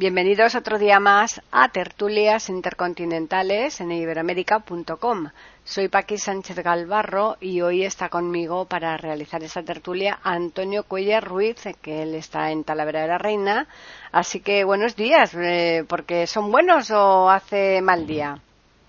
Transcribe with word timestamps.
Bienvenidos 0.00 0.54
otro 0.54 0.78
día 0.78 0.98
más 0.98 1.42
a 1.52 1.68
Tertulias 1.68 2.48
Intercontinentales 2.48 3.82
en 3.82 3.92
iberoamérica.com. 3.92 5.28
Soy 5.62 5.88
Paqui 5.88 6.16
Sánchez 6.16 6.56
Galvarro 6.60 7.36
y 7.38 7.60
hoy 7.60 7.84
está 7.84 8.08
conmigo 8.08 8.64
para 8.64 8.96
realizar 8.96 9.42
esta 9.42 9.62
tertulia 9.62 10.18
Antonio 10.22 10.84
Cuellar 10.84 11.22
Ruiz, 11.22 11.64
que 11.82 12.02
él 12.02 12.14
está 12.14 12.50
en 12.50 12.64
Talavera 12.64 13.02
de 13.02 13.08
la 13.08 13.18
Reina. 13.18 13.68
Así 14.10 14.40
que 14.40 14.64
buenos 14.64 14.96
días, 14.96 15.34
eh, 15.34 15.84
porque 15.86 16.26
¿son 16.26 16.50
buenos 16.50 16.90
o 16.90 17.28
hace 17.28 17.82
mal 17.82 18.06
día? 18.06 18.40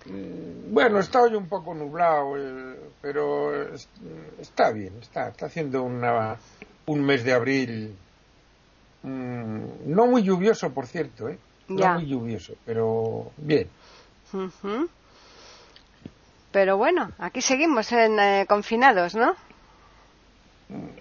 Mm, 0.06 0.72
bueno, 0.72 0.98
está 0.98 1.20
hoy 1.20 1.34
un 1.34 1.46
poco 1.46 1.74
nublado, 1.74 2.38
eh, 2.38 2.80
pero 3.02 3.74
está 4.40 4.70
bien, 4.70 4.94
está, 5.02 5.28
está 5.28 5.44
haciendo 5.44 5.82
una, 5.82 6.38
un 6.86 7.04
mes 7.04 7.22
de 7.22 7.34
abril 7.34 7.98
Mm, 9.02 9.64
no 9.86 10.06
muy 10.06 10.22
lluvioso, 10.22 10.72
por 10.72 10.86
cierto, 10.86 11.28
¿eh? 11.28 11.38
No 11.68 11.94
muy 11.94 12.06
lluvioso, 12.06 12.54
pero 12.64 13.32
bien. 13.36 13.68
Pero 16.50 16.76
bueno, 16.76 17.10
aquí 17.18 17.40
seguimos 17.40 17.90
en, 17.92 18.18
eh, 18.18 18.46
confinados, 18.48 19.14
¿no? 19.14 19.34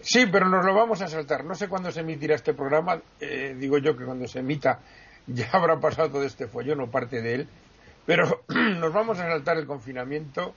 Sí, 0.01 0.25
pero 0.25 0.49
nos 0.49 0.65
lo 0.65 0.73
vamos 0.73 1.01
a 1.01 1.07
saltar. 1.07 1.45
No 1.45 1.55
sé 1.55 1.67
cuándo 1.67 1.91
se 1.91 2.01
emitirá 2.01 2.35
este 2.35 2.53
programa. 2.53 2.99
Eh, 3.19 3.55
digo 3.57 3.77
yo 3.77 3.95
que 3.95 4.05
cuando 4.05 4.27
se 4.27 4.39
emita 4.39 4.79
ya 5.27 5.49
habrá 5.51 5.79
pasado 5.79 6.09
todo 6.09 6.23
este 6.23 6.47
follón 6.47 6.81
o 6.81 6.87
parte 6.89 7.21
de 7.21 7.35
él. 7.35 7.47
Pero 8.05 8.43
nos 8.47 8.93
vamos 8.93 9.19
a 9.19 9.27
saltar 9.27 9.57
el 9.57 9.67
confinamiento 9.67 10.53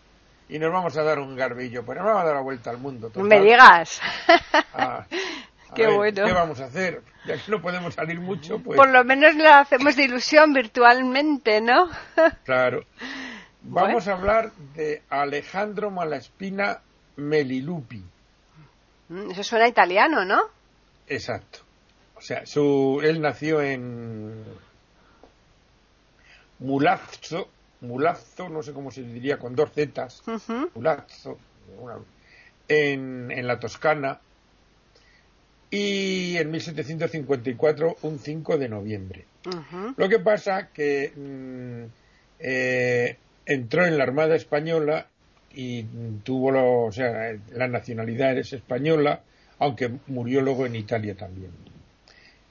y 0.49 0.59
nos 0.59 0.73
vamos 0.73 0.97
a 0.97 1.03
dar 1.03 1.19
un 1.19 1.37
garbillo. 1.37 1.85
Pero 1.85 2.01
nos 2.01 2.09
vamos 2.09 2.23
a 2.23 2.27
dar 2.27 2.35
la 2.37 2.43
vuelta 2.43 2.71
al 2.71 2.79
mundo. 2.79 3.11
No 3.15 3.25
Me 3.25 3.41
digas. 3.41 4.01
Ah, 4.73 5.07
Qué 5.75 5.87
bueno. 5.89 6.25
¿Qué 6.25 6.33
vamos 6.33 6.61
a 6.61 6.67
hacer? 6.67 7.03
Ya 7.27 7.37
que 7.37 7.51
no 7.51 7.61
podemos 7.61 7.95
salir 7.95 8.21
mucho, 8.21 8.59
pues. 8.59 8.77
Por 8.77 8.91
lo 8.91 9.05
menos 9.05 9.35
lo 9.35 9.49
hacemos 9.49 9.97
de 9.97 10.05
ilusión 10.05 10.53
virtualmente, 10.53 11.61
¿no? 11.61 11.91
claro. 12.45 12.85
Vamos 13.63 14.09
a 14.09 14.13
hablar 14.13 14.53
de 14.75 15.03
Alejandro 15.09 15.91
Malaspina 15.91 16.81
Melilupi. 17.17 18.05
Mm, 19.09 19.31
eso 19.31 19.43
suena 19.43 19.67
italiano, 19.67 20.25
¿no? 20.25 20.41
Exacto. 21.07 21.61
O 22.15 22.21
sea, 22.21 22.47
su, 22.47 23.01
él 23.03 23.21
nació 23.21 23.61
en 23.63 24.45
Mulazzo, 26.59 27.49
Mulazzo, 27.81 28.49
no 28.49 28.63
sé 28.63 28.73
cómo 28.73 28.91
se 28.91 29.03
diría, 29.03 29.39
con 29.39 29.55
dos 29.55 29.73
zetas, 29.73 30.23
Mulazzo, 30.75 31.39
en, 32.69 33.31
en 33.31 33.47
la 33.47 33.59
Toscana, 33.59 34.21
y 35.75 36.37
en 36.37 36.53
1754 36.53 37.97
un 38.03 38.21
5 38.21 38.59
de 38.59 38.69
noviembre. 38.69 39.25
Lo 39.97 40.09
que 40.09 40.21
pasa 40.21 40.69
que 40.73 41.13
mm, 41.17 41.91
eh, 42.39 43.17
entró 43.45 43.85
en 43.85 43.99
la 43.99 44.05
Armada 44.05 44.37
Española 44.37 45.09
y 45.53 45.83
tuvo 46.23 46.53
lo, 46.53 46.83
o 46.83 46.93
sea, 46.93 47.37
la 47.53 47.67
nacionalidad 47.67 48.39
es 48.39 48.53
española, 48.53 49.23
aunque 49.59 49.91
murió 50.07 50.43
luego 50.43 50.65
en 50.65 50.77
Italia 50.77 51.17
también, 51.17 51.51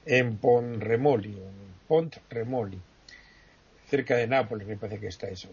en 0.04 0.36
Ponremoli, 0.36 1.30
en 1.30 1.86
Pontremoli, 1.88 2.78
cerca 3.88 4.16
de 4.16 4.26
Nápoles 4.26 4.68
me 4.68 4.76
parece 4.76 5.00
que 5.00 5.08
está 5.08 5.28
eso. 5.28 5.48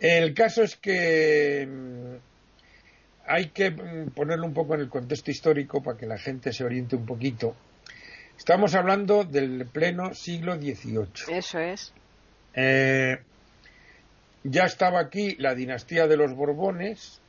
El 0.00 0.34
caso 0.34 0.64
es 0.64 0.74
que 0.76 1.64
mm, 1.64 2.33
hay 3.26 3.48
que 3.48 3.70
mm, 3.70 4.10
ponerlo 4.10 4.46
un 4.46 4.54
poco 4.54 4.74
en 4.74 4.80
el 4.80 4.88
contexto 4.88 5.30
histórico 5.30 5.82
para 5.82 5.96
que 5.96 6.06
la 6.06 6.18
gente 6.18 6.52
se 6.52 6.64
oriente 6.64 6.96
un 6.96 7.06
poquito. 7.06 7.54
Estamos 8.36 8.74
hablando 8.74 9.24
del 9.24 9.66
pleno 9.66 10.14
siglo 10.14 10.56
XVIII. 10.56 11.36
Eso 11.36 11.58
es. 11.58 11.92
Eh, 12.54 13.18
ya 14.42 14.64
estaba 14.64 15.00
aquí 15.00 15.36
la 15.38 15.54
dinastía 15.54 16.06
de 16.06 16.16
los 16.16 16.34
Borbones 16.34 17.20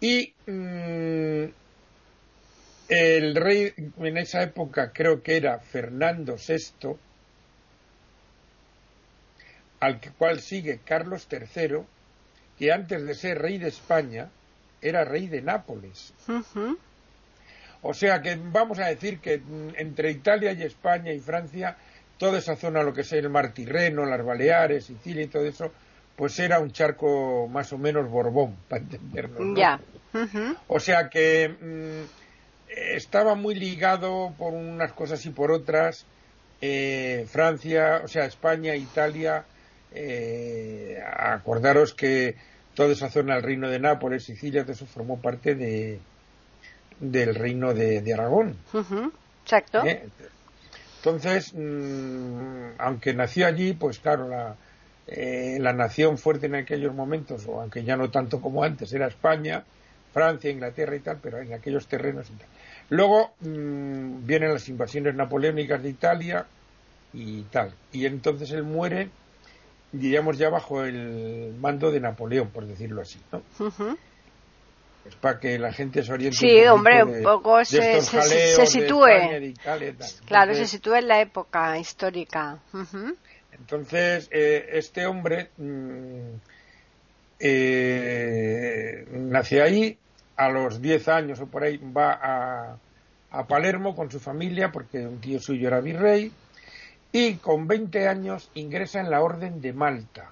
y 0.00 0.32
mm, 0.46 1.44
el 2.88 3.34
rey 3.34 3.72
en 3.98 4.16
esa 4.18 4.42
época 4.42 4.92
creo 4.92 5.22
que 5.22 5.36
era 5.36 5.58
Fernando 5.58 6.36
VI, 6.36 6.96
al 9.80 10.00
cual 10.16 10.40
sigue 10.40 10.80
Carlos 10.84 11.26
III, 11.30 11.78
que 12.58 12.72
antes 12.72 13.04
de 13.04 13.14
ser 13.14 13.38
rey 13.40 13.58
de 13.58 13.68
España 13.68 14.28
era 14.80 15.04
rey 15.04 15.28
de 15.28 15.42
Nápoles. 15.42 16.12
O 17.82 17.94
sea 17.94 18.20
que 18.22 18.36
vamos 18.36 18.78
a 18.78 18.86
decir 18.86 19.20
que 19.20 19.40
entre 19.76 20.10
Italia 20.10 20.52
y 20.52 20.62
España 20.62 21.12
y 21.12 21.20
Francia, 21.20 21.76
toda 22.18 22.38
esa 22.38 22.56
zona, 22.56 22.82
lo 22.82 22.92
que 22.92 23.02
es 23.02 23.12
el 23.12 23.28
Mar 23.28 23.52
Tirreno, 23.52 24.04
las 24.06 24.24
Baleares, 24.24 24.86
Sicilia 24.86 25.22
y 25.22 25.28
todo 25.28 25.44
eso, 25.44 25.70
pues 26.16 26.38
era 26.38 26.58
un 26.60 26.72
charco 26.72 27.46
más 27.48 27.72
o 27.72 27.78
menos 27.78 28.08
Borbón, 28.10 28.56
para 28.68 28.82
entendernos. 28.82 29.56
Ya. 29.56 29.78
O 30.68 30.80
sea 30.80 31.10
que 31.10 31.48
mm, 31.48 32.70
estaba 32.96 33.34
muy 33.34 33.54
ligado 33.54 34.32
por 34.38 34.54
unas 34.54 34.92
cosas 34.92 35.24
y 35.26 35.30
por 35.30 35.52
otras. 35.52 36.06
Eh, 36.62 37.26
Francia, 37.30 38.00
o 38.02 38.08
sea, 38.08 38.24
España, 38.24 38.74
Italia, 38.74 39.44
eh, 39.92 41.00
acordaros 41.04 41.94
que 41.94 42.36
toda 42.74 42.92
esa 42.92 43.10
zona 43.10 43.34
del 43.34 43.42
reino 43.42 43.70
de 43.70 43.78
Nápoles, 43.78 44.24
Sicilia, 44.24 44.62
todo 44.62 44.72
eso 44.72 44.86
formó 44.86 45.20
parte 45.20 45.54
de, 45.54 45.98
del 47.00 47.34
reino 47.34 47.74
de, 47.74 48.12
Aragón. 48.12 48.56
Exacto. 49.44 49.84
¿Eh? 49.84 50.08
Entonces, 50.98 51.52
mm, 51.54 52.78
aunque 52.78 53.14
nació 53.14 53.46
allí, 53.46 53.72
pues 53.74 53.98
claro, 53.98 54.28
la, 54.28 54.56
eh, 55.06 55.58
la 55.60 55.72
nación 55.72 56.18
fuerte 56.18 56.46
en 56.46 56.56
aquellos 56.56 56.94
momentos, 56.94 57.46
o 57.46 57.60
aunque 57.60 57.84
ya 57.84 57.96
no 57.96 58.10
tanto 58.10 58.40
como 58.40 58.64
antes, 58.64 58.92
era 58.92 59.06
España, 59.06 59.64
Francia, 60.12 60.50
Inglaterra 60.50 60.96
y 60.96 61.00
tal, 61.00 61.18
pero 61.22 61.38
en 61.40 61.52
aquellos 61.52 61.86
terrenos 61.86 62.28
y 62.30 62.32
tal. 62.32 62.48
Luego 62.90 63.32
mm, 63.40 64.26
vienen 64.26 64.52
las 64.52 64.68
invasiones 64.68 65.14
napoleónicas 65.14 65.82
de 65.82 65.90
Italia 65.90 66.46
y 67.12 67.42
tal. 67.44 67.72
Y 67.92 68.06
entonces 68.06 68.50
él 68.50 68.64
muere 68.64 69.10
diríamos 69.98 70.38
ya 70.38 70.48
bajo 70.50 70.84
el 70.84 71.54
mando 71.60 71.90
de 71.90 72.00
Napoleón, 72.00 72.48
por 72.50 72.66
decirlo 72.66 73.02
así, 73.02 73.20
¿no? 73.32 73.42
Es 75.06 75.14
para 75.14 75.38
que 75.38 75.58
la 75.58 75.72
gente 75.72 76.02
se 76.02 76.12
oriente. 76.12 76.36
Sí, 76.36 76.64
hombre, 76.66 77.04
un 77.04 77.22
poco 77.22 77.64
se, 77.64 78.00
se, 78.00 78.66
sitúe. 78.66 79.06
claro, 80.26 80.54
se 80.54 80.66
sitúe 80.66 80.94
en 80.94 81.08
la 81.08 81.20
época 81.20 81.78
histórica. 81.78 82.58
Entonces, 83.52 84.28
eh, 84.32 84.68
este 84.72 85.06
hombre 85.06 85.50
mm, 85.56 86.34
eh, 87.38 89.06
nació 89.10 89.64
ahí, 89.64 89.96
a 90.36 90.50
los 90.50 90.82
10 90.82 91.08
años 91.08 91.40
o 91.40 91.46
por 91.46 91.64
ahí 91.64 91.78
va 91.78 92.18
a, 92.20 92.76
a 93.30 93.46
Palermo 93.46 93.94
con 93.94 94.10
su 94.10 94.18
familia, 94.18 94.70
porque 94.72 95.06
un 95.06 95.20
tío 95.20 95.38
suyo 95.38 95.68
era 95.68 95.80
virrey 95.80 96.32
y 97.16 97.36
con 97.36 97.66
20 97.66 98.08
años 98.08 98.50
ingresa 98.52 99.00
en 99.00 99.10
la 99.10 99.22
Orden 99.22 99.62
de 99.62 99.72
Malta. 99.72 100.30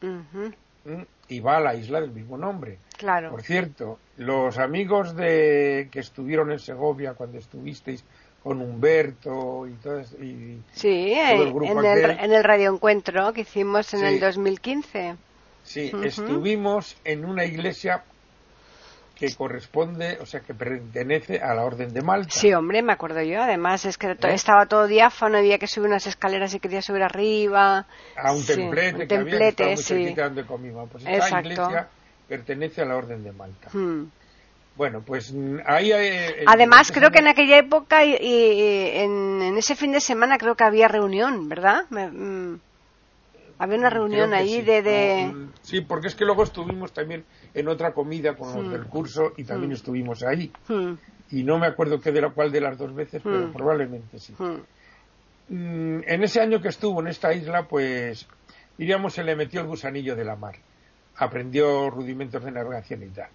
¿Mm? 0.00 1.02
Y 1.28 1.40
va 1.40 1.56
a 1.56 1.60
la 1.60 1.74
isla 1.74 2.00
del 2.00 2.12
mismo 2.12 2.38
nombre. 2.38 2.78
Claro. 2.96 3.30
Por 3.30 3.42
cierto, 3.42 3.98
los 4.16 4.58
amigos 4.58 5.16
de 5.16 5.88
que 5.90 5.98
estuvieron 5.98 6.52
en 6.52 6.60
Segovia 6.60 7.14
cuando 7.14 7.38
estuvisteis 7.38 8.04
con 8.44 8.60
Humberto 8.60 9.66
y 9.66 9.72
todo, 9.72 10.00
y 10.22 10.62
sí, 10.72 11.14
el 11.14 11.52
grupo 11.52 11.80
en, 11.80 11.84
el, 11.84 12.10
en 12.10 12.32
el 12.32 12.44
radioencuentro 12.44 13.32
que 13.32 13.40
hicimos 13.40 13.92
en 13.92 14.04
el 14.04 14.20
2015. 14.20 15.16
Sí, 15.64 15.90
estuvimos 16.04 16.96
en 17.04 17.24
una 17.24 17.44
iglesia 17.44 18.04
que 19.20 19.34
corresponde, 19.34 20.16
o 20.22 20.24
sea, 20.24 20.40
que 20.40 20.54
pertenece 20.54 21.40
a 21.40 21.52
la 21.54 21.62
Orden 21.62 21.92
de 21.92 22.00
Malta. 22.00 22.30
Sí, 22.30 22.54
hombre, 22.54 22.80
me 22.80 22.94
acuerdo 22.94 23.20
yo. 23.20 23.42
Además, 23.42 23.84
es 23.84 23.98
que 23.98 24.06
¿Eh? 24.06 24.16
estaba 24.30 24.64
todo 24.64 24.86
diáfano, 24.86 25.36
había 25.36 25.58
que 25.58 25.66
subir 25.66 25.88
unas 25.88 26.06
escaleras 26.06 26.54
y 26.54 26.58
quería 26.58 26.80
subir 26.80 27.02
arriba. 27.02 27.86
A 28.16 28.32
un 28.32 28.44
templete, 28.46 29.06
que 29.06 29.14
había 29.14 29.76
sí. 29.76 30.14
donde 30.14 30.46
comimos. 30.46 30.88
Pues 30.90 31.04
esta 31.06 31.40
iglesia 31.40 31.88
pertenece 32.26 32.80
a 32.80 32.86
la 32.86 32.96
Orden 32.96 33.22
de 33.22 33.32
Malta. 33.32 33.68
Hmm. 33.74 34.06
Bueno, 34.74 35.02
pues 35.04 35.32
mm, 35.34 35.58
ahí 35.66 35.92
hay... 35.92 36.44
Además, 36.46 36.90
creo 36.90 37.10
que 37.10 37.18
en 37.18 37.28
aquella 37.28 37.58
época 37.58 38.02
y, 38.02 38.16
en, 38.22 39.54
ese 39.58 39.76
fin 39.76 39.92
de 39.92 40.00
semana 40.00 40.38
creo 40.38 40.54
que 40.54 40.64
había 40.64 40.88
reunión, 40.88 41.46
¿verdad? 41.50 41.84
Mm, 41.90 42.54
había 43.58 43.76
una 43.76 43.90
reunión 43.90 44.32
ahí 44.32 44.62
de, 44.62 45.30
mm, 45.30 45.52
sí, 45.60 45.82
porque 45.82 46.06
es 46.06 46.14
que 46.14 46.24
luego 46.24 46.44
estuvimos 46.44 46.94
también 46.94 47.26
en 47.54 47.68
otra 47.68 47.92
comida 47.92 48.34
con 48.34 48.54
los 48.54 48.70
del 48.70 48.86
curso 48.86 49.32
y 49.36 49.44
también 49.44 49.72
estuvimos 49.72 50.22
ahí. 50.22 50.50
Y 51.30 51.44
no 51.44 51.58
me 51.58 51.66
acuerdo 51.66 52.00
qué 52.00 52.12
de 52.12 52.20
la 52.20 52.30
cual 52.30 52.50
de 52.50 52.60
las 52.60 52.76
dos 52.78 52.94
veces, 52.94 53.22
pero 53.22 53.52
probablemente 53.52 54.18
sí. 54.18 54.34
en 55.48 56.22
ese 56.22 56.40
año 56.40 56.60
que 56.60 56.68
estuvo 56.68 57.00
en 57.00 57.08
esta 57.08 57.32
isla, 57.32 57.66
pues, 57.68 58.26
diríamos, 58.76 59.14
se 59.14 59.24
le 59.24 59.36
metió 59.36 59.60
el 59.60 59.66
gusanillo 59.66 60.16
de 60.16 60.24
la 60.24 60.36
mar. 60.36 60.56
Aprendió 61.16 61.90
rudimentos 61.90 62.42
de 62.42 62.50
navegación 62.50 63.02
y 63.02 63.08
tal 63.08 63.28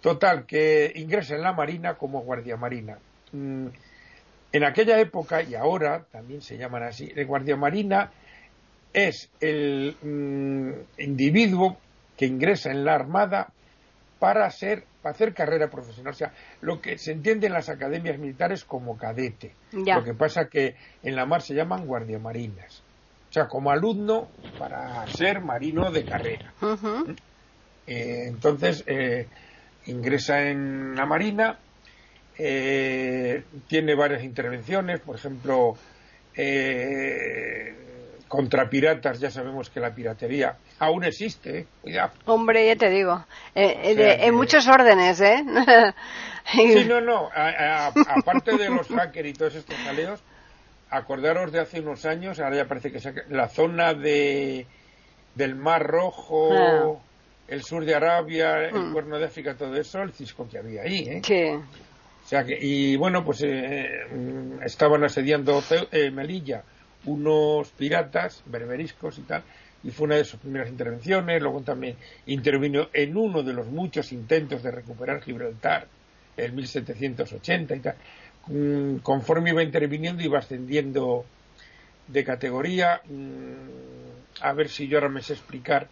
Total, 0.00 0.46
que 0.46 0.92
ingresa 0.94 1.34
en 1.34 1.42
la 1.42 1.52
Marina 1.52 1.94
como 1.94 2.20
guardia 2.20 2.56
marina. 2.56 2.98
Mm, 3.32 3.66
en 4.52 4.64
aquella 4.64 4.98
época, 5.00 5.42
y 5.42 5.54
ahora 5.54 6.04
también 6.10 6.40
se 6.40 6.56
llaman 6.56 6.84
así, 6.84 7.12
el 7.14 7.26
guardia 7.26 7.56
marina 7.56 8.10
es 8.92 9.28
el 9.40 9.96
mm, 10.00 11.02
individuo 11.02 11.76
que 12.18 12.26
ingresa 12.26 12.70
en 12.70 12.84
la 12.84 12.94
Armada 12.94 13.52
para, 14.18 14.50
ser, 14.50 14.84
para 15.00 15.14
hacer 15.14 15.32
carrera 15.32 15.70
profesional. 15.70 16.12
O 16.12 16.16
sea, 16.16 16.32
lo 16.60 16.80
que 16.82 16.98
se 16.98 17.12
entiende 17.12 17.46
en 17.46 17.52
las 17.52 17.68
academias 17.68 18.18
militares 18.18 18.64
como 18.64 18.98
cadete. 18.98 19.52
Lo 19.72 20.04
que 20.04 20.14
pasa 20.14 20.48
que 20.48 20.74
en 21.04 21.14
la 21.14 21.24
mar 21.24 21.40
se 21.40 21.54
llaman 21.54 21.86
guardia 21.86 22.18
marinas. 22.18 22.82
O 23.30 23.32
sea, 23.32 23.46
como 23.46 23.70
alumno 23.70 24.28
para 24.58 25.06
ser 25.06 25.40
marino 25.40 25.92
de 25.92 26.04
carrera. 26.04 26.52
Eh, 27.86 28.24
entonces, 28.26 28.82
eh, 28.86 29.26
ingresa 29.86 30.42
en 30.42 30.96
la 30.96 31.06
Marina, 31.06 31.58
eh, 32.36 33.44
tiene 33.68 33.94
varias 33.94 34.24
intervenciones, 34.24 35.00
por 35.00 35.16
ejemplo, 35.16 35.76
contra 38.28 38.70
piratas, 38.70 39.18
ya 39.18 39.30
sabemos 39.30 39.70
que 39.70 39.80
la 39.80 39.94
piratería 39.94 40.56
aún 40.78 41.04
existe, 41.04 41.60
¿eh? 41.60 41.66
cuidado. 41.82 42.12
Hombre, 42.26 42.66
ya 42.66 42.76
te 42.76 42.90
digo, 42.90 43.24
en 43.54 44.34
muchos 44.34 44.66
órdenes, 44.68 45.20
¿eh? 45.20 45.44
sí, 46.52 46.84
no, 46.88 47.00
no, 47.00 47.28
aparte 47.34 48.56
de 48.56 48.70
los 48.70 48.88
hackers 48.88 49.28
y 49.28 49.32
todos 49.32 49.54
estos 49.54 49.76
jaleos, 49.76 50.22
acordaros 50.90 51.52
de 51.52 51.60
hace 51.60 51.80
unos 51.80 52.04
años, 52.06 52.40
ahora 52.40 52.56
ya 52.56 52.64
parece 52.66 52.90
que 52.92 53.00
la 53.28 53.48
zona 53.48 53.94
de 53.94 54.66
del 55.34 55.54
Mar 55.54 55.86
Rojo, 55.86 56.50
ah 56.52 56.98
el 57.48 57.62
sur 57.62 57.84
de 57.84 57.94
Arabia, 57.94 58.68
el 58.68 58.74
mm. 58.74 58.92
cuerno 58.92 59.18
de 59.18 59.24
África, 59.24 59.54
todo 59.56 59.74
eso, 59.74 60.02
el 60.02 60.12
cisco 60.12 60.46
que 60.48 60.58
había 60.58 60.82
ahí, 60.82 61.08
¿eh? 61.08 61.20
Sí. 61.24 61.44
O 61.44 62.28
sea 62.28 62.44
que, 62.44 62.58
y 62.60 62.96
bueno, 62.96 63.24
pues 63.24 63.42
eh, 63.42 63.88
mm, 64.12 64.62
estaban 64.62 65.02
asediando 65.02 65.62
eh, 65.90 66.10
Melilla 66.10 66.62
unos 67.04 67.68
piratas 67.70 68.42
berberiscos 68.46 69.18
y 69.18 69.22
tal, 69.22 69.42
y 69.84 69.90
fue 69.90 70.06
una 70.06 70.16
de 70.16 70.24
sus 70.24 70.40
primeras 70.40 70.68
intervenciones, 70.68 71.40
luego 71.40 71.60
también 71.60 71.96
intervino 72.26 72.88
en 72.92 73.16
uno 73.16 73.42
de 73.42 73.52
los 73.52 73.66
muchos 73.66 74.12
intentos 74.12 74.62
de 74.62 74.70
recuperar 74.70 75.22
Gibraltar 75.22 75.86
en 76.36 76.54
1780 76.54 77.76
y 77.76 77.80
tal. 77.80 77.94
Mm, 78.48 78.96
conforme 78.98 79.50
iba 79.50 79.62
interviniendo 79.62 80.22
iba 80.22 80.38
ascendiendo 80.38 81.24
de 82.06 82.24
categoría, 82.24 83.02
a 84.40 84.52
ver 84.52 84.68
si 84.68 84.88
yo 84.88 84.98
ahora 84.98 85.10
me 85.10 85.22
sé 85.22 85.34
explicar 85.34 85.88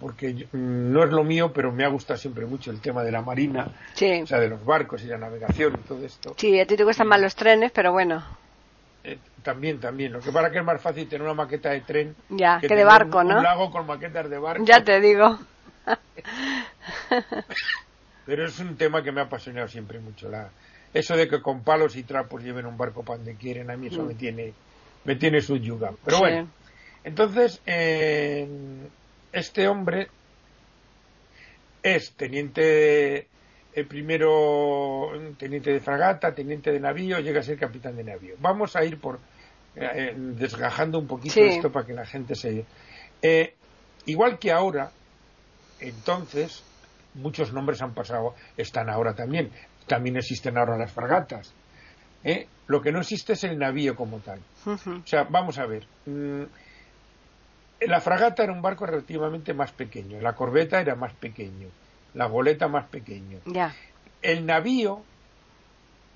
porque 0.00 0.46
no 0.52 1.04
es 1.04 1.10
lo 1.10 1.24
mío, 1.24 1.52
pero 1.52 1.72
me 1.72 1.84
ha 1.84 1.88
gustado 1.88 2.18
siempre 2.18 2.46
mucho 2.46 2.70
el 2.70 2.80
tema 2.80 3.02
de 3.02 3.12
la 3.12 3.22
marina, 3.22 3.68
o 3.94 4.26
sea, 4.26 4.38
de 4.38 4.48
los 4.48 4.64
barcos 4.64 5.02
y 5.02 5.06
la 5.06 5.18
navegación 5.18 5.74
y 5.74 5.88
todo 5.88 6.04
esto. 6.04 6.34
Sí, 6.38 6.58
a 6.58 6.66
ti 6.66 6.76
te 6.76 6.84
gustan 6.84 7.08
más 7.08 7.20
los 7.20 7.34
trenes, 7.34 7.72
pero 7.72 7.92
bueno. 7.92 8.24
También, 9.42 9.80
también. 9.80 10.12
Lo 10.12 10.20
que 10.20 10.30
para 10.30 10.50
que 10.50 10.58
es 10.58 10.64
más 10.64 10.80
fácil 10.80 11.08
tener 11.08 11.22
una 11.22 11.34
maqueta 11.34 11.70
de 11.70 11.80
tren 11.80 12.14
ya, 12.28 12.60
que, 12.60 12.68
de 12.68 12.84
barco, 12.84 13.24
¿no? 13.24 13.38
Un 13.38 13.42
lago 13.42 13.70
con 13.70 13.86
maquetas 13.86 14.30
de 14.30 14.38
barco. 14.38 14.64
Ya 14.64 14.84
te 14.84 15.00
digo. 15.00 15.38
pero 18.26 18.46
es 18.46 18.58
un 18.60 18.76
tema 18.76 19.02
que 19.02 19.10
me 19.10 19.20
ha 19.20 19.24
apasionado 19.24 19.68
siempre 19.68 19.98
mucho. 19.98 20.28
La, 20.28 20.50
eso 20.94 21.16
de 21.16 21.28
que 21.28 21.42
con 21.42 21.62
palos 21.62 21.96
y 21.96 22.04
trapos 22.04 22.42
lleven 22.42 22.66
un 22.66 22.76
barco 22.76 23.02
para 23.02 23.16
donde 23.16 23.34
quieren, 23.34 23.70
a 23.70 23.76
mí 23.76 23.88
eso 23.88 24.02
mm. 24.02 24.06
me 24.06 24.14
tiene 24.14 24.52
me 25.04 25.16
tiene 25.16 25.40
subyugado. 25.40 25.98
Pero 26.04 26.20
bueno, 26.20 26.48
entonces, 27.04 27.60
eh, 27.66 28.46
este 29.32 29.68
hombre 29.68 30.08
es 31.82 32.12
teniente, 32.12 33.26
el 33.74 33.86
primero 33.86 35.10
teniente 35.38 35.72
de 35.72 35.80
fragata, 35.80 36.34
teniente 36.34 36.70
de 36.70 36.80
navío, 36.80 37.18
llega 37.18 37.40
a 37.40 37.42
ser 37.42 37.58
capitán 37.58 37.96
de 37.96 38.04
navío. 38.04 38.34
Vamos 38.38 38.76
a 38.76 38.84
ir 38.84 39.00
por 39.00 39.18
eh, 39.76 40.14
desgajando 40.16 40.98
un 40.98 41.06
poquito 41.06 41.40
esto 41.40 41.70
para 41.70 41.86
que 41.86 41.92
la 41.92 42.06
gente 42.06 42.34
se. 42.34 42.64
Eh, 43.22 43.54
igual 44.06 44.38
que 44.38 44.52
ahora, 44.52 44.90
entonces, 45.80 46.62
muchos 47.14 47.52
nombres 47.52 47.82
han 47.82 47.94
pasado, 47.94 48.34
están 48.56 48.90
ahora 48.90 49.14
también. 49.14 49.50
También 49.86 50.16
existen 50.16 50.56
ahora 50.56 50.76
las 50.76 50.92
fragatas. 50.92 51.52
Lo 52.68 52.80
que 52.80 52.92
no 52.92 53.00
existe 53.00 53.32
es 53.32 53.44
el 53.44 53.58
navío 53.58 53.96
como 53.96 54.20
tal. 54.20 54.40
O 54.66 55.06
sea, 55.06 55.24
vamos 55.24 55.58
a 55.58 55.66
ver. 55.66 55.86
Mm, 56.06 56.44
la 57.86 58.00
fragata 58.00 58.44
era 58.44 58.52
un 58.52 58.62
barco 58.62 58.86
relativamente 58.86 59.54
más 59.54 59.72
pequeño, 59.72 60.20
la 60.20 60.34
corbeta 60.34 60.80
era 60.80 60.94
más 60.94 61.14
pequeño, 61.14 61.68
la 62.14 62.26
goleta 62.26 62.68
más 62.68 62.86
pequeño. 62.86 63.40
El 64.20 64.46
navío, 64.46 65.02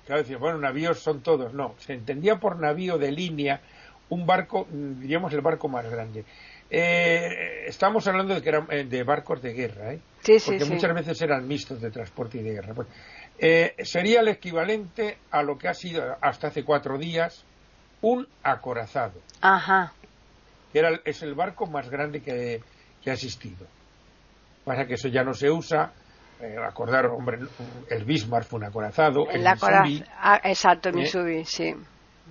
claro, 0.07 0.23
decir, 0.23 0.37
bueno, 0.37 0.57
navíos 0.57 0.99
son 0.99 1.21
todos, 1.21 1.53
no, 1.53 1.75
se 1.77 1.93
entendía 1.93 2.37
por 2.37 2.59
navío 2.59 2.97
de 2.97 3.11
línea 3.11 3.61
un 4.09 4.25
barco, 4.25 4.67
diríamos 4.71 5.31
el 5.33 5.41
barco 5.41 5.67
más 5.67 5.87
grande. 5.87 6.25
Eh, 6.69 7.65
estamos 7.67 8.07
hablando 8.07 8.33
de 8.33 8.41
que 8.41 8.49
eran 8.49 8.67
eh, 8.71 8.85
de 8.85 9.03
barcos 9.03 9.41
de 9.41 9.53
guerra, 9.53 9.93
¿eh? 9.93 9.99
Sí, 10.21 10.37
porque 10.43 10.65
muchas 10.65 10.93
veces 10.93 11.21
eran 11.21 11.47
mixtos 11.47 11.79
de 11.79 11.91
transporte 11.91 12.39
y 12.39 12.41
de 12.41 12.53
guerra. 12.53 12.73
Pues, 12.73 12.87
eh, 13.37 13.75
sería 13.83 14.21
el 14.21 14.29
equivalente 14.29 15.19
a 15.29 15.43
lo 15.43 15.57
que 15.57 15.67
ha 15.67 15.73
sido 15.73 16.17
hasta 16.21 16.47
hace 16.47 16.63
cuatro 16.63 16.97
días 16.97 17.45
un 18.01 18.27
acorazado. 18.43 19.19
Ajá 19.41 19.93
era, 20.77 20.99
es 21.05 21.21
el 21.23 21.33
barco 21.33 21.65
más 21.65 21.89
grande 21.89 22.21
que, 22.21 22.61
ha 23.05 23.13
existido. 23.13 23.65
Pasa 24.65 24.85
que 24.85 24.95
eso 24.95 25.07
ya 25.07 25.23
no 25.23 25.33
se 25.33 25.49
usa. 25.49 25.93
Eh, 26.39 26.55
acordar, 26.63 27.07
hombre, 27.07 27.39
el 27.89 28.05
Bismarck 28.05 28.45
fue 28.45 28.59
un 28.59 28.65
acorazado. 28.65 29.27
El, 29.29 29.45
ah, 29.47 30.39
exacto, 30.43 30.89
el 30.89 30.95
Missouri, 30.95 31.45
sí. 31.45 31.75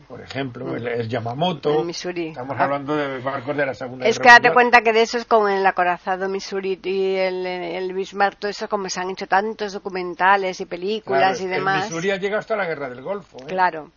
Por 0.07 0.21
ejemplo, 0.21 0.77
el, 0.77 1.09
Yamamoto. 1.09 1.81
El 1.81 1.87
Missouri. 1.87 2.29
Estamos 2.29 2.57
hablando 2.61 2.95
de 2.95 3.19
barcos 3.19 3.57
de 3.57 3.67
la 3.67 3.75
Segunda 3.75 4.07
Es 4.07 4.21
que 4.21 4.29
date 4.29 4.53
cuenta 4.53 4.83
que 4.83 4.93
de 4.93 5.03
eso 5.03 5.19
es 5.19 5.25
como 5.25 5.49
el 5.49 5.67
acorazado 5.67 6.29
Missouri 6.29 6.79
y 6.85 7.17
el, 7.17 7.93
Bismarck, 7.93 8.39
todo 8.39 8.51
eso 8.51 8.69
como 8.69 8.89
se 8.89 9.01
han 9.01 9.11
hecho 9.11 9.27
tantos 9.27 9.73
documentales 9.73 10.61
y 10.61 10.67
películas 10.67 11.41
y 11.41 11.49
demás. 11.49 11.87
El 11.87 11.91
Missouri 11.91 12.11
ha 12.13 12.17
llegado 12.17 12.39
hasta 12.39 12.55
la 12.55 12.67
Guerra 12.67 12.89
del 12.89 13.03
Golfo. 13.03 13.39
¿eh? 13.39 13.47
Claro. 13.49 13.91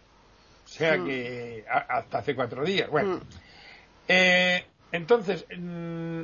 O 0.65 0.67
sea 0.67 0.97
mm. 0.97 1.05
que 1.05 1.65
hasta 1.67 2.17
hace 2.17 2.35
cuatro 2.35 2.63
días. 2.63 2.89
Bueno. 2.89 3.17
Mm. 3.17 3.21
Eh, 4.07 4.65
entonces, 4.91 5.45
mm, 5.55 6.21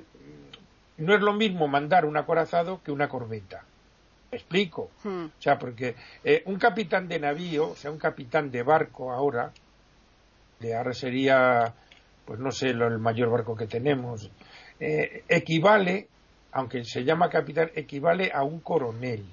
no 0.98 1.14
es 1.14 1.22
lo 1.22 1.34
mismo 1.34 1.68
mandar 1.68 2.06
un 2.06 2.18
acorazado 2.18 2.82
que 2.82 2.92
una 2.92 3.08
corbeta. 3.08 3.64
¿Me 4.36 4.40
explico? 4.40 4.92
Hmm. 5.06 5.28
O 5.28 5.42
sea, 5.42 5.58
porque 5.58 5.96
eh, 6.22 6.44
un 6.48 6.60
capitán 6.60 7.08
de 7.08 7.18
navío, 7.18 7.70
o 7.70 7.76
sea, 7.78 7.90
un 7.90 7.98
capitán 7.98 8.52
de 8.52 8.64
barco 8.64 9.14
ahora, 9.14 9.54
de 10.60 10.76
ahora 10.76 10.92
sería, 10.94 11.74
pues 12.26 12.38
no 12.38 12.52
sé, 12.52 12.72
el 12.72 13.00
mayor 13.00 13.30
barco 13.30 13.56
que 13.56 13.66
tenemos, 13.66 14.30
eh, 14.78 15.24
equivale, 15.30 16.10
aunque 16.52 16.84
se 16.84 17.06
llama 17.06 17.30
capitán, 17.30 17.72
equivale 17.76 18.30
a 18.34 18.44
un 18.44 18.60
coronel 18.60 19.24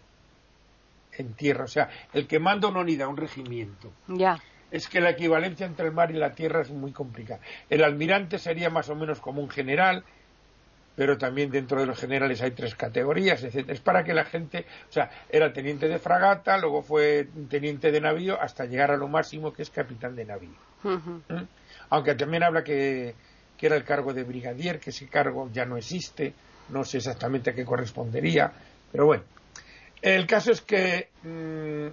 en 1.18 1.34
tierra. 1.34 1.64
O 1.64 1.68
sea, 1.68 1.90
el 2.12 2.28
que 2.28 2.38
manda 2.38 2.68
una 2.68 2.82
unidad, 2.82 3.08
un 3.08 3.16
regimiento. 3.16 3.90
Ya 4.06 4.38
es 4.70 4.88
que 4.88 5.02
la 5.02 5.10
equivalencia 5.10 5.66
entre 5.66 5.88
el 5.88 5.92
mar 5.92 6.10
y 6.12 6.14
la 6.14 6.32
tierra 6.32 6.62
es 6.62 6.70
muy 6.70 6.92
complicada. 6.92 7.40
El 7.68 7.84
almirante 7.84 8.38
sería 8.38 8.70
más 8.70 8.88
o 8.88 8.94
menos 8.94 9.20
como 9.20 9.42
un 9.42 9.50
general, 9.50 10.02
pero 10.94 11.16
también 11.16 11.50
dentro 11.50 11.80
de 11.80 11.86
los 11.86 11.98
generales 11.98 12.42
hay 12.42 12.50
tres 12.50 12.74
categorías, 12.74 13.42
etc. 13.42 13.68
Es 13.70 13.80
para 13.80 14.04
que 14.04 14.12
la 14.12 14.24
gente, 14.24 14.66
o 14.88 14.92
sea, 14.92 15.10
era 15.30 15.52
teniente 15.52 15.88
de 15.88 15.98
fragata, 15.98 16.58
luego 16.58 16.82
fue 16.82 17.28
teniente 17.48 17.90
de 17.90 18.00
navío, 18.00 18.40
hasta 18.40 18.66
llegar 18.66 18.90
a 18.90 18.96
lo 18.96 19.08
máximo 19.08 19.52
que 19.52 19.62
es 19.62 19.70
capitán 19.70 20.14
de 20.14 20.24
navío. 20.24 20.56
¿Mm? 20.82 21.44
Aunque 21.90 22.14
también 22.14 22.42
habla 22.42 22.62
que, 22.62 23.14
era 23.60 23.76
el 23.76 23.84
cargo 23.84 24.12
de 24.12 24.24
brigadier, 24.24 24.80
que 24.80 24.90
ese 24.90 25.06
cargo 25.06 25.48
ya 25.52 25.64
no 25.64 25.76
existe, 25.76 26.34
no 26.70 26.82
sé 26.82 26.96
exactamente 26.96 27.50
a 27.50 27.54
qué 27.54 27.64
correspondería, 27.64 28.52
pero 28.90 29.06
bueno. 29.06 29.22
El 30.00 30.26
caso 30.26 30.50
es 30.50 30.60
que 30.60 31.10
mm, 31.22 31.86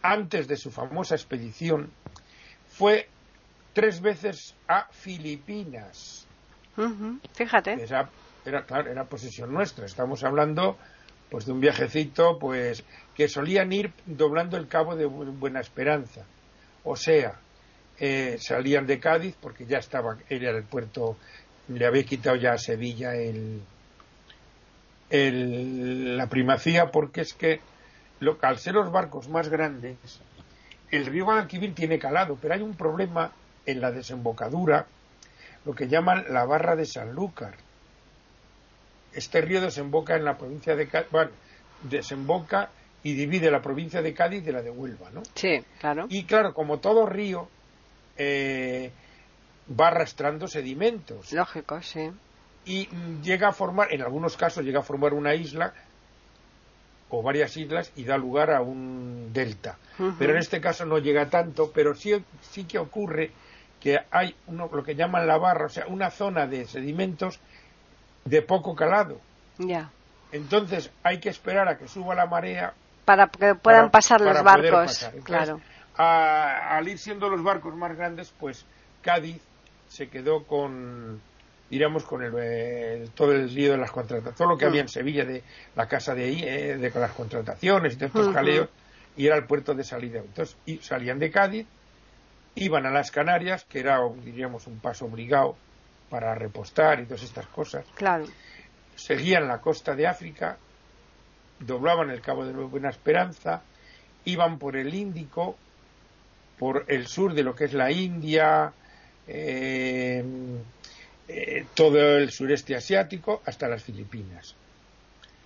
antes 0.00 0.48
de 0.48 0.56
su 0.56 0.70
famosa 0.70 1.14
expedición, 1.14 1.90
fue 2.68 3.06
tres 3.74 4.00
veces 4.00 4.54
a 4.66 4.88
Filipinas. 4.90 6.27
Fíjate. 7.34 7.82
era, 8.44 8.62
claro, 8.62 8.90
era 8.90 9.04
posesión 9.04 9.52
nuestra. 9.52 9.86
Estamos 9.86 10.24
hablando 10.24 10.76
pues 11.30 11.44
de 11.46 11.52
un 11.52 11.60
viajecito, 11.60 12.38
pues 12.38 12.84
que 13.14 13.28
solían 13.28 13.72
ir 13.72 13.92
doblando 14.06 14.56
el 14.56 14.68
cabo 14.68 14.96
de 14.96 15.06
Buena 15.06 15.60
Esperanza. 15.60 16.24
O 16.84 16.96
sea, 16.96 17.34
eh, 17.98 18.38
salían 18.40 18.86
de 18.86 19.00
Cádiz 19.00 19.34
porque 19.40 19.66
ya 19.66 19.78
estaba, 19.78 20.16
era 20.28 20.50
el 20.50 20.62
puerto, 20.64 21.16
le 21.68 21.84
había 21.84 22.04
quitado 22.04 22.36
ya 22.36 22.52
a 22.52 22.58
Sevilla 22.58 23.14
el, 23.14 23.62
la 25.10 26.28
primacía 26.28 26.90
porque 26.90 27.22
es 27.22 27.34
que 27.34 27.60
lo, 28.20 28.38
al 28.42 28.58
ser 28.58 28.74
los 28.74 28.92
barcos 28.92 29.28
más 29.28 29.48
grandes, 29.48 29.96
el 30.90 31.06
río 31.06 31.24
Guadalquivir 31.24 31.74
tiene 31.74 31.98
calado, 31.98 32.38
pero 32.40 32.54
hay 32.54 32.62
un 32.62 32.74
problema 32.74 33.32
en 33.66 33.80
la 33.80 33.90
desembocadura, 33.90 34.86
lo 35.68 35.74
que 35.74 35.86
llaman 35.86 36.24
la 36.30 36.46
barra 36.46 36.76
de 36.76 36.86
Sanlúcar. 36.86 37.54
Este 39.12 39.42
río 39.42 39.60
desemboca 39.60 40.16
en 40.16 40.24
la 40.24 40.38
provincia 40.38 40.74
de 40.74 40.88
Cádiz, 40.88 41.10
bueno, 41.10 41.30
desemboca 41.82 42.70
y 43.02 43.12
divide 43.12 43.50
la 43.50 43.60
provincia 43.60 44.00
de 44.00 44.14
Cádiz 44.14 44.42
de 44.46 44.52
la 44.52 44.62
de 44.62 44.70
Huelva, 44.70 45.10
¿no? 45.10 45.22
Sí, 45.34 45.62
claro. 45.78 46.06
Y 46.08 46.24
claro, 46.24 46.54
como 46.54 46.78
todo 46.78 47.04
río, 47.04 47.50
eh, 48.16 48.90
va 49.78 49.88
arrastrando 49.88 50.48
sedimentos. 50.48 51.34
Lógico, 51.34 51.82
sí. 51.82 52.12
Y 52.64 52.88
llega 53.22 53.48
a 53.48 53.52
formar, 53.52 53.92
en 53.92 54.00
algunos 54.00 54.38
casos 54.38 54.64
llega 54.64 54.80
a 54.80 54.84
formar 54.84 55.12
una 55.12 55.34
isla 55.34 55.74
o 57.10 57.22
varias 57.22 57.54
islas 57.58 57.92
y 57.94 58.04
da 58.04 58.16
lugar 58.16 58.52
a 58.52 58.62
un 58.62 59.34
delta. 59.34 59.76
Pero 60.18 60.32
en 60.32 60.38
este 60.38 60.62
caso 60.62 60.86
no 60.86 60.96
llega 60.96 61.28
tanto, 61.28 61.72
pero 61.74 61.94
sí, 61.94 62.24
sí 62.40 62.64
que 62.64 62.78
ocurre 62.78 63.32
que 63.80 64.00
hay 64.10 64.34
uno, 64.46 64.68
lo 64.72 64.82
que 64.82 64.94
llaman 64.94 65.26
la 65.26 65.38
barra, 65.38 65.66
o 65.66 65.68
sea, 65.68 65.86
una 65.86 66.10
zona 66.10 66.46
de 66.46 66.66
sedimentos 66.66 67.40
de 68.24 68.42
poco 68.42 68.74
calado. 68.74 69.20
Ya. 69.58 69.90
Entonces 70.32 70.90
hay 71.02 71.20
que 71.20 71.28
esperar 71.28 71.68
a 71.68 71.78
que 71.78 71.88
suba 71.88 72.14
la 72.14 72.26
marea 72.26 72.74
para 73.08 73.26
que 73.28 73.54
puedan 73.54 73.90
pasar 73.90 74.20
los 74.20 74.42
barcos. 74.42 75.08
claro. 75.24 75.62
al 75.96 76.86
ir 76.86 76.98
siendo 76.98 77.30
los 77.30 77.42
barcos 77.42 77.74
más 77.74 77.96
grandes, 77.96 78.34
pues 78.38 78.66
Cádiz 79.00 79.40
se 79.88 80.10
quedó 80.10 80.44
con, 80.44 81.18
diríamos, 81.70 82.04
con 82.04 82.22
el, 82.22 83.10
todo 83.14 83.32
el 83.32 83.54
lío 83.54 83.72
de 83.72 83.78
las 83.78 83.90
contrataciones, 83.90 84.36
todo 84.36 84.48
lo 84.48 84.58
que 84.58 84.66
había 84.66 84.82
en 84.82 84.90
Sevilla 84.90 85.24
de 85.24 85.42
la 85.74 85.88
casa 85.88 86.14
de, 86.14 86.28
eh, 86.28 86.76
de, 86.76 86.90
las 86.90 87.12
contrataciones 87.12 87.94
y 87.94 87.96
de 87.96 88.06
estos 88.06 88.30
jaleos, 88.34 88.68
y 89.16 89.26
era 89.26 89.36
el 89.36 89.44
puerto 89.44 89.74
de 89.74 89.84
salida. 89.84 90.18
Entonces 90.18 90.58
y 90.66 90.76
salían 90.76 91.18
de 91.18 91.30
Cádiz, 91.30 91.66
iban 92.58 92.86
a 92.86 92.90
las 92.90 93.10
Canarias, 93.10 93.64
que 93.64 93.80
era, 93.80 94.00
diríamos, 94.24 94.66
un 94.66 94.78
paso 94.78 95.06
obligado 95.06 95.56
para 96.10 96.34
repostar 96.34 97.00
y 97.00 97.04
todas 97.04 97.22
estas 97.22 97.46
cosas. 97.46 97.84
Claro. 97.94 98.26
Seguían 98.96 99.46
la 99.46 99.60
costa 99.60 99.94
de 99.94 100.06
África 100.06 100.58
doblaban 101.60 102.10
el 102.10 102.20
Cabo 102.20 102.44
de 102.44 102.52
Buena 102.52 102.90
Esperanza, 102.90 103.62
iban 104.24 104.58
por 104.58 104.76
el 104.76 104.94
Índico, 104.94 105.56
por 106.58 106.84
el 106.88 107.06
sur 107.06 107.34
de 107.34 107.42
lo 107.42 107.54
que 107.54 107.64
es 107.64 107.72
la 107.72 107.90
India, 107.90 108.72
eh, 109.26 110.24
eh, 111.28 111.66
todo 111.74 112.18
el 112.18 112.30
sureste 112.30 112.74
asiático, 112.74 113.42
hasta 113.44 113.68
las 113.68 113.82
Filipinas. 113.82 114.54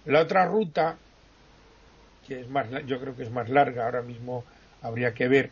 La 0.07 0.21
otra 0.21 0.47
ruta, 0.47 0.97
que 2.27 2.41
es 2.41 2.49
más, 2.49 2.69
yo 2.87 3.01
creo 3.01 3.17
que 3.17 3.25
es 3.25 3.31
más 3.31 3.49
larga, 3.49 3.85
ahora 3.85 4.03
mismo 4.03 4.45
habría 4.81 5.13
que 5.15 5.29
ver, 5.29 5.51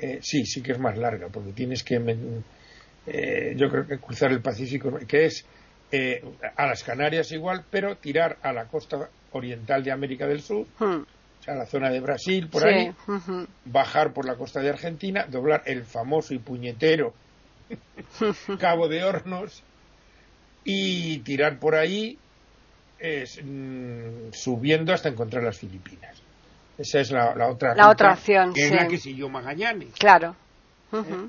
eh, 0.00 0.18
sí, 0.22 0.44
sí 0.44 0.62
que 0.62 0.72
es 0.72 0.78
más 0.78 0.96
larga, 0.96 1.28
porque 1.28 1.52
tienes 1.52 1.82
que, 1.82 1.98
yo 3.56 3.70
creo 3.70 3.86
que 3.86 3.98
cruzar 3.98 4.32
el 4.32 4.40
Pacífico, 4.40 4.98
que 5.06 5.26
es 5.26 5.44
a 6.56 6.66
las 6.66 6.84
Canarias 6.84 7.32
igual, 7.32 7.64
pero 7.70 7.96
tirar 7.96 8.36
a 8.42 8.52
la 8.52 8.66
costa 8.66 9.08
oriental 9.32 9.82
de 9.82 9.92
América 9.92 10.26
del 10.26 10.40
Sur, 10.40 10.66
hmm. 10.78 11.02
o 11.40 11.42
sea, 11.42 11.54
la 11.54 11.66
zona 11.66 11.90
de 11.90 12.00
Brasil, 12.00 12.48
por 12.48 12.66
ahí, 12.66 12.92
bajar 13.64 14.12
por 14.12 14.26
la 14.26 14.36
costa 14.36 14.60
de 14.60 14.70
Argentina, 14.70 15.26
doblar 15.28 15.62
el 15.66 15.84
famoso 15.84 16.34
y 16.34 16.38
puñetero 16.38 17.14
Cabo 18.58 18.88
de 18.88 19.04
Hornos 19.04 19.62
y 20.64 21.18
tirar 21.20 21.58
por 21.58 21.74
ahí 21.74 22.18
mm, 23.42 24.32
subiendo 24.32 24.92
hasta 24.92 25.08
encontrar 25.08 25.44
las 25.44 25.58
Filipinas. 25.58 26.22
Esa 26.78 27.00
es 27.00 27.10
la, 27.10 27.34
otra, 27.48 27.74
la 27.74 27.90
otra 27.90 28.12
opción, 28.12 28.54
que 28.54 28.66
es 28.66 28.72
la 28.72 28.86
que 28.86 28.98
siguió 28.98 29.28
Magallanes. 29.28 29.94
Claro. 29.98 30.36
¿Eh? 30.92 31.28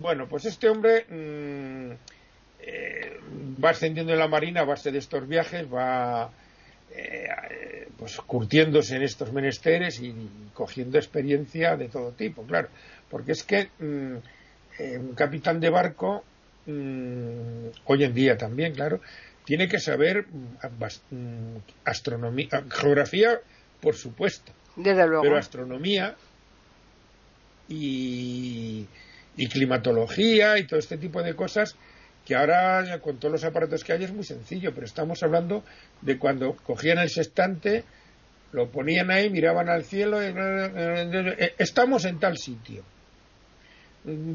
Bueno, 0.00 0.26
pues 0.26 0.44
este 0.44 0.68
hombre 0.68 1.06
mm, 1.08 1.92
eh, 2.60 3.20
va 3.62 3.70
ascendiendo 3.70 4.12
en 4.12 4.18
la 4.18 4.26
marina 4.26 4.62
a 4.62 4.64
base 4.64 4.90
de 4.90 4.98
estos 4.98 5.28
viajes, 5.28 5.72
va 5.72 6.30
eh, 6.90 7.88
pues 7.96 8.16
curtiéndose 8.16 8.96
en 8.96 9.02
estos 9.02 9.32
menesteres 9.32 10.00
y, 10.00 10.14
cogiendo 10.52 10.98
experiencia 10.98 11.76
de 11.76 11.88
todo 11.88 12.10
tipo, 12.12 12.42
claro, 12.42 12.68
porque 13.08 13.32
es 13.32 13.44
que 13.44 13.70
mm, 13.78 14.16
eh, 14.78 14.98
un 14.98 15.14
capitán 15.14 15.60
de 15.60 15.70
barco 15.70 16.24
mm, 16.66 17.68
hoy 17.84 18.04
en 18.04 18.12
día 18.12 18.36
también, 18.36 18.74
claro, 18.74 19.00
tiene 19.44 19.68
que 19.68 19.78
saber 19.78 20.26
astronomía, 21.84 22.48
geografía, 22.70 23.40
por 23.80 23.94
supuesto, 23.94 24.52
pero 25.22 25.36
astronomía 25.36 26.14
y, 27.68 28.86
y 29.36 29.48
climatología 29.48 30.58
y 30.58 30.66
todo 30.66 30.78
este 30.78 30.98
tipo 30.98 31.22
de 31.22 31.34
cosas 31.34 31.76
que 32.24 32.36
ahora 32.36 33.00
con 33.00 33.18
todos 33.18 33.32
los 33.32 33.44
aparatos 33.44 33.82
que 33.82 33.92
hay 33.92 34.04
es 34.04 34.12
muy 34.12 34.24
sencillo, 34.24 34.72
pero 34.74 34.86
estamos 34.86 35.22
hablando 35.22 35.64
de 36.00 36.18
cuando 36.18 36.54
cogían 36.54 36.98
el 36.98 37.10
sextante, 37.10 37.84
lo 38.52 38.68
ponían 38.70 39.10
ahí, 39.10 39.30
miraban 39.30 39.68
al 39.68 39.84
cielo, 39.84 40.22
y, 40.22 40.32
eh, 40.36 41.54
estamos 41.58 42.04
en 42.04 42.20
tal 42.20 42.38
sitio. 42.38 42.84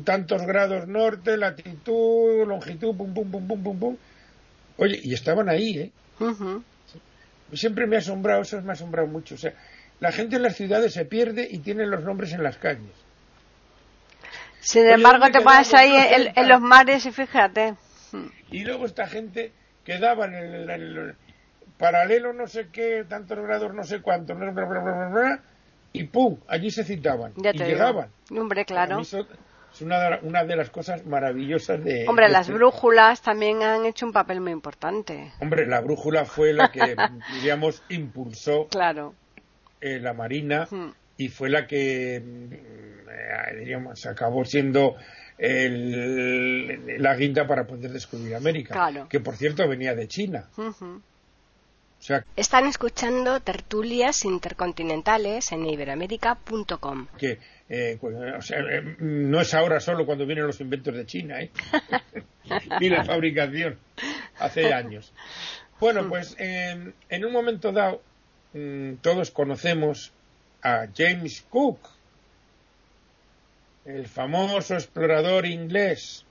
Tantos 0.04 0.44
grados 0.46 0.88
norte, 0.88 1.38
latitud, 1.38 2.46
longitud, 2.48 2.96
pum, 2.96 3.14
pum, 3.14 3.32
pum, 3.32 3.48
pum, 3.48 3.64
pum, 3.64 3.80
pum. 3.80 3.98
Oye, 4.78 5.00
y 5.04 5.14
estaban 5.14 5.50
ahí, 5.50 5.80
¿eh? 5.80 5.92
Siempre 7.54 7.86
me 7.88 7.96
ha 7.96 8.00
asombrado, 8.00 8.42
eso 8.42 8.62
me 8.62 8.70
ha 8.70 8.74
asombrado 8.74 9.08
mucho. 9.08 9.36
O 9.36 9.38
sea, 9.38 9.54
la 10.00 10.12
gente 10.12 10.36
en 10.36 10.44
las 10.44 10.56
ciudades 10.56 10.94
se 10.94 11.06
pierde 11.06 11.48
y 11.50 11.60
tiene 11.60 11.86
los 11.86 12.04
nombres 12.04 12.34
en 12.34 12.44
las 12.44 12.58
calles. 12.58 12.92
Sin 14.60 14.86
embargo, 14.86 15.26
te 15.32 15.42
pones 15.42 15.74
ahí 15.74 15.94
en, 16.36 16.50
los 16.50 16.62
mares 16.62 17.06
y 17.06 17.12
fíjate. 17.12 17.76
Y 18.52 18.64
luego 18.64 18.86
esta 18.86 19.08
gente 19.08 19.52
quedaba 19.84 20.26
en 20.26 20.34
el, 20.36 21.16
paralelo 21.78 22.34
no 22.34 22.48
sé 22.48 22.68
qué, 22.72 23.06
tantos 23.08 23.38
grados 23.38 23.74
no 23.74 23.84
sé 23.84 24.02
cuántos, 24.02 24.38
y 25.94 26.04
¡pum! 26.04 26.38
Allí 26.48 26.70
se 26.70 26.84
citaban 26.84 27.34
y 27.38 27.58
llegaban. 27.58 28.10
Hombre, 28.32 28.66
claro. 28.66 29.00
es 29.00 29.16
una, 29.82 30.20
una, 30.22 30.44
de 30.44 30.56
las 30.56 30.70
cosas 30.70 31.06
maravillosas 31.06 31.84
de... 31.84 32.06
Hombre, 32.08 32.30
las 32.30 32.42
este 32.42 32.54
brújulas 32.54 33.22
también 33.22 33.64
han 33.64 33.86
hecho 33.86 34.06
un 34.06 34.12
papel 34.12 34.42
muy 34.42 34.52
importante. 34.52 35.32
Hombre, 35.40 35.66
la 35.66 35.82
brújula 35.82 36.26
fue 36.26 36.54
la 36.54 36.72
que, 36.72 36.96
diríamos, 37.36 37.84
impulsó 37.90 38.68
claro. 38.68 39.14
Eh, 39.80 40.00
la 40.00 40.14
Marina 40.14 40.68
y 41.18 41.30
fue 41.30 41.50
la 41.50 41.68
que 41.68 42.16
eh, 42.16 42.22
diríamos, 43.60 44.06
acabó 44.06 44.46
siendo 44.46 44.96
la 45.40 47.16
guinda 47.16 47.46
para 47.46 47.68
poder 47.68 47.92
descubrir 47.92 48.36
América, 48.36 49.08
que 49.08 49.20
por 49.20 49.36
cierto 49.36 49.68
venía 49.68 49.94
de 49.94 50.08
China. 50.08 50.50
Están 52.36 52.68
escuchando 52.68 53.40
tertulias 53.42 54.24
intercontinentales 54.24 55.52
en 55.52 55.66
iberoamérica.com. 55.66 57.08
Que 57.18 57.40
eh, 57.70 57.98
pues, 58.00 58.16
eh, 58.52 58.96
no 59.00 59.42
es 59.42 59.54
ahora 59.54 59.80
solo 59.80 60.06
cuando 60.06 60.26
vienen 60.26 60.48
los 60.48 60.62
inventos 60.62 60.96
de 60.96 61.06
China, 61.06 61.38
ni 62.80 62.90
la 62.90 63.04
fabricación, 63.04 63.78
hace 64.40 64.74
años. 64.74 65.14
Bueno, 65.80 66.08
pues 66.08 66.36
en 66.40 67.26
un 67.26 67.32
momento 67.32 67.72
dado, 67.72 68.02
mm, 68.54 68.96
todos 69.02 69.32
conocemos 69.32 70.12
a 70.64 70.88
James 70.96 71.46
Cook, 71.50 71.80
el 73.86 74.08
famoso 74.08 74.74
explorador 74.74 75.46
inglés, 75.46 76.26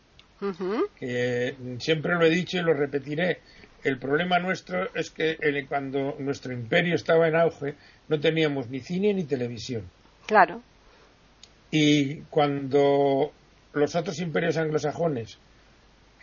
que 0.99 1.57
siempre 1.79 2.15
lo 2.15 2.27
he 2.27 2.31
dicho 2.31 2.59
y 2.59 2.63
lo 2.63 2.75
repetiré, 2.75 3.41
el 3.83 3.99
problema 3.99 4.39
nuestro 4.39 4.93
es 4.95 5.11
que 5.11 5.39
cuando 5.69 6.17
nuestro 6.19 6.53
imperio 6.53 6.97
estaba 6.97 7.29
en 7.29 7.37
auge 7.37 7.75
no 8.09 8.19
teníamos 8.19 8.69
ni 8.69 8.81
cine 8.81 9.15
ni 9.15 9.25
televisión. 9.25 9.85
Claro. 10.27 10.61
Y 11.71 12.17
cuando 12.23 13.33
los 13.73 13.95
otros 13.95 14.19
imperios 14.21 14.57
anglosajones 14.57 15.39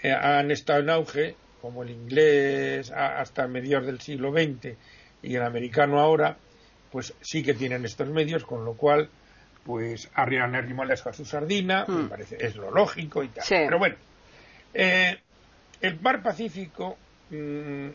eh, 0.02 0.12
han 0.12 0.52
estado 0.52 0.82
en 0.82 0.90
auge, 0.90 1.36
como 1.62 1.84
el 1.84 1.92
inglés 1.92 2.92
hasta 2.92 3.48
mediados 3.48 3.86
del 3.86 4.02
siglo 4.02 4.34
XX 4.34 4.76
y 5.24 5.36
el 5.36 5.42
americano 5.42 6.00
ahora, 6.00 6.38
pues 6.92 7.13
sí 7.22 7.42
que 7.42 7.53
tienen 7.53 7.86
estos 7.86 8.10
medios, 8.10 8.44
con 8.44 8.63
lo 8.65 8.74
cual 8.74 9.10
pues 9.65 10.10
arrian 10.13 10.56
animales 10.56 11.08
a 11.08 11.13
su 11.13 11.24
sardina, 11.24 11.86
me 11.88 12.03
hmm. 12.03 12.10
parece, 12.10 12.38
es 12.39 12.56
lo 12.56 12.70
lógico 12.70 13.24
y 13.24 13.30
tal. 13.30 13.46
Pero 13.48 13.80
bueno, 13.80 13.96
eh, 14.74 15.18
el 15.82 16.00
mar 16.01 16.22
Pacífico 16.22 16.98
mm, 17.30 17.88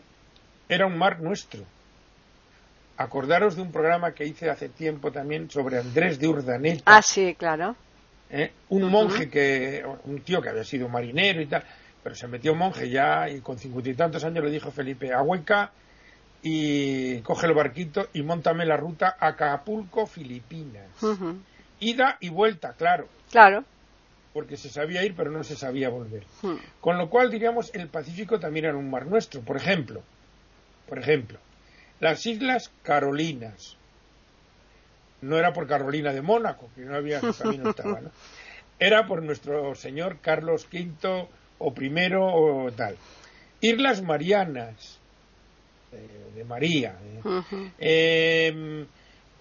era 0.67 0.87
un 0.87 0.97
mar 0.97 1.19
nuestro. 1.21 1.63
acordaros 2.97 3.55
de 3.55 3.61
un 3.61 3.71
programa 3.71 4.13
que 4.13 4.25
hice 4.25 4.49
hace 4.49 4.69
tiempo 4.69 5.11
también 5.11 5.49
sobre 5.49 5.77
Andrés 5.77 6.19
de 6.19 6.27
Urdaneta. 6.27 6.83
Ah, 6.85 7.01
sí, 7.01 7.35
claro. 7.37 7.75
¿Eh? 8.31 8.51
Un 8.69 8.89
monje 8.89 9.29
que, 9.29 9.83
un 10.03 10.21
tío 10.21 10.41
que 10.41 10.49
había 10.49 10.63
sido 10.63 10.89
marinero 10.89 11.41
y 11.41 11.45
tal, 11.45 11.63
pero 12.03 12.15
se 12.15 12.27
metió 12.27 12.55
monje 12.55 12.89
ya 12.89 13.29
y 13.29 13.41
con 13.41 13.57
cincuenta 13.57 13.89
y 13.89 13.93
tantos 13.93 14.23
años 14.23 14.43
le 14.43 14.51
dijo 14.51 14.71
Felipe, 14.71 15.13
a 15.13 15.21
Hueca 15.21 15.71
y 16.41 17.19
coge 17.21 17.47
el 17.47 17.53
barquito 17.53 18.07
y 18.13 18.21
montame 18.23 18.65
la 18.65 18.77
ruta 18.77 19.15
a 19.19 19.29
Acapulco, 19.29 20.05
Filipinas. 20.05 20.87
Ida 21.79 22.17
y 22.19 22.29
vuelta, 22.29 22.73
claro. 22.73 23.07
Claro. 23.31 23.63
Porque 24.33 24.57
se 24.57 24.69
sabía 24.69 25.03
ir, 25.03 25.15
pero 25.15 25.31
no 25.31 25.43
se 25.43 25.55
sabía 25.55 25.89
volver. 25.89 26.23
Con 26.79 26.97
lo 26.97 27.09
cual, 27.09 27.29
diríamos, 27.29 27.73
el 27.73 27.87
Pacífico 27.87 28.39
también 28.39 28.65
era 28.65 28.77
un 28.77 28.89
mar 28.89 29.05
nuestro. 29.05 29.41
Por 29.41 29.57
ejemplo, 29.57 30.01
por 30.87 30.99
ejemplo, 30.99 31.39
las 31.99 32.25
Islas 32.25 32.71
Carolinas. 32.83 33.77
No 35.21 35.37
era 35.37 35.51
por 35.51 35.67
Carolina 35.67 36.13
de 36.13 36.21
Mónaco, 36.21 36.69
que 36.75 36.81
no 36.81 36.95
había 36.95 37.19
camino 37.19 37.71
estaba, 37.71 37.99
¿no? 37.99 38.09
Era 38.79 39.05
por 39.05 39.21
nuestro 39.21 39.75
señor 39.75 40.19
Carlos 40.21 40.65
V 40.71 41.27
o 41.57 41.73
primero 41.73 42.25
o 42.25 42.71
tal. 42.71 42.95
Islas 43.59 44.01
Marianas, 44.01 44.98
de, 45.91 46.43
María. 46.45 46.97
¿eh? 47.03 47.71
Em, 47.79 48.85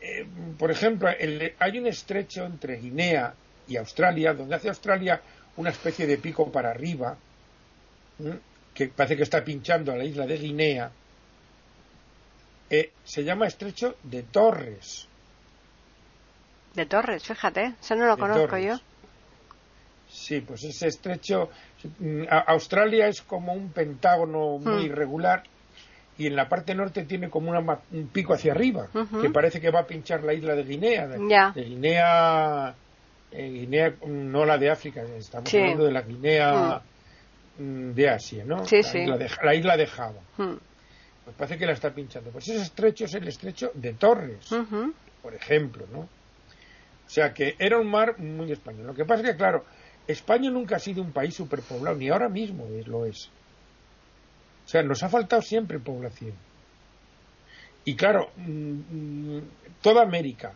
em, 0.00 0.54
por 0.58 0.70
ejemplo, 0.70 1.08
hay 1.58 1.78
un 1.78 1.86
estrecho 1.86 2.44
entre 2.44 2.76
Guinea 2.76 3.34
y 3.66 3.76
Australia, 3.76 4.34
donde 4.34 4.54
hace 4.54 4.68
Australia 4.68 5.20
una 5.56 5.70
especie 5.70 6.06
de 6.06 6.18
pico 6.18 6.50
para 6.50 6.70
arriba, 6.70 7.16
que 8.74 8.88
parece 8.88 9.16
que 9.16 9.22
está 9.22 9.44
pinchando 9.44 9.92
a 9.92 9.96
la 9.96 10.04
isla 10.04 10.26
de 10.26 10.38
Guinea, 10.38 10.90
eh, 12.70 12.92
se 13.04 13.24
llama 13.24 13.46
estrecho 13.46 13.96
de 14.02 14.22
Torres. 14.24 15.08
De 16.74 16.86
Torres, 16.86 17.24
fíjate, 17.24 17.74
eso 17.80 17.96
no 17.96 18.06
lo 18.06 18.16
conozco 18.16 18.58
yo. 18.58 18.78
Sí, 20.08 20.40
pues 20.40 20.64
ese 20.64 20.88
estrecho. 20.88 21.50
Mm, 21.98 22.24
Australia 22.28 23.08
es 23.08 23.22
como 23.22 23.52
un 23.52 23.70
pentágono 23.72 24.58
muy 24.58 24.84
hmm. 24.84 24.86
irregular 24.86 25.42
y 26.18 26.26
en 26.26 26.34
la 26.34 26.48
parte 26.48 26.74
norte 26.74 27.04
tiene 27.04 27.30
como 27.30 27.52
un 27.52 28.08
pico 28.08 28.34
hacia 28.34 28.52
arriba, 28.52 28.88
que 29.22 29.30
parece 29.30 29.60
que 29.60 29.70
va 29.70 29.80
a 29.80 29.86
pinchar 29.86 30.24
la 30.24 30.34
isla 30.34 30.56
de 30.56 30.64
Guinea. 30.64 31.06
De, 31.06 31.62
Guinea, 31.62 32.74
eh, 33.30 33.48
Guinea, 33.48 33.94
no 34.06 34.44
la 34.44 34.58
de 34.58 34.68
África, 34.68 35.02
estamos 35.16 35.54
hablando 35.54 35.84
de 35.84 35.92
la 35.92 36.02
Guinea 36.02 36.82
mm. 37.58 37.62
Mm, 37.62 37.94
de 37.94 38.08
Asia, 38.08 38.44
¿no? 38.44 38.64
Sí, 38.64 38.80
la, 38.82 39.00
Isla 39.00 39.16
de, 39.16 39.30
la 39.44 39.54
isla 39.54 39.76
de 39.76 39.86
Java. 39.86 40.20
Pues 40.36 41.36
parece 41.36 41.56
que 41.56 41.66
la 41.66 41.72
está 41.72 41.90
pinchando. 41.90 42.30
Pues 42.30 42.48
ese 42.48 42.62
estrecho 42.62 43.04
es 43.04 43.14
el 43.14 43.28
estrecho 43.28 43.70
de 43.74 43.92
Torres, 43.94 44.48
por 45.22 45.34
ejemplo, 45.34 45.86
¿no? 45.92 46.00
O 46.00 47.10
sea 47.10 47.32
que 47.32 47.54
era 47.58 47.78
un 47.78 47.90
mar 47.90 48.18
muy 48.18 48.50
español. 48.50 48.88
Lo 48.88 48.94
que 48.94 49.04
pasa 49.04 49.22
es 49.22 49.30
que, 49.30 49.36
claro, 49.36 49.64
España 50.06 50.50
nunca 50.50 50.76
ha 50.76 50.78
sido 50.78 51.02
un 51.02 51.12
país 51.12 51.34
superpoblado, 51.34 51.96
ni 51.96 52.08
ahora 52.08 52.28
mismo 52.28 52.66
lo 52.86 53.06
es. 53.06 53.30
O 54.68 54.70
sea, 54.70 54.82
nos 54.82 55.02
ha 55.02 55.08
faltado 55.08 55.40
siempre 55.40 55.78
población. 55.78 56.34
Y 57.86 57.96
claro, 57.96 58.28
mm, 58.36 59.36
mm, 59.38 59.42
toda 59.80 60.02
América, 60.02 60.52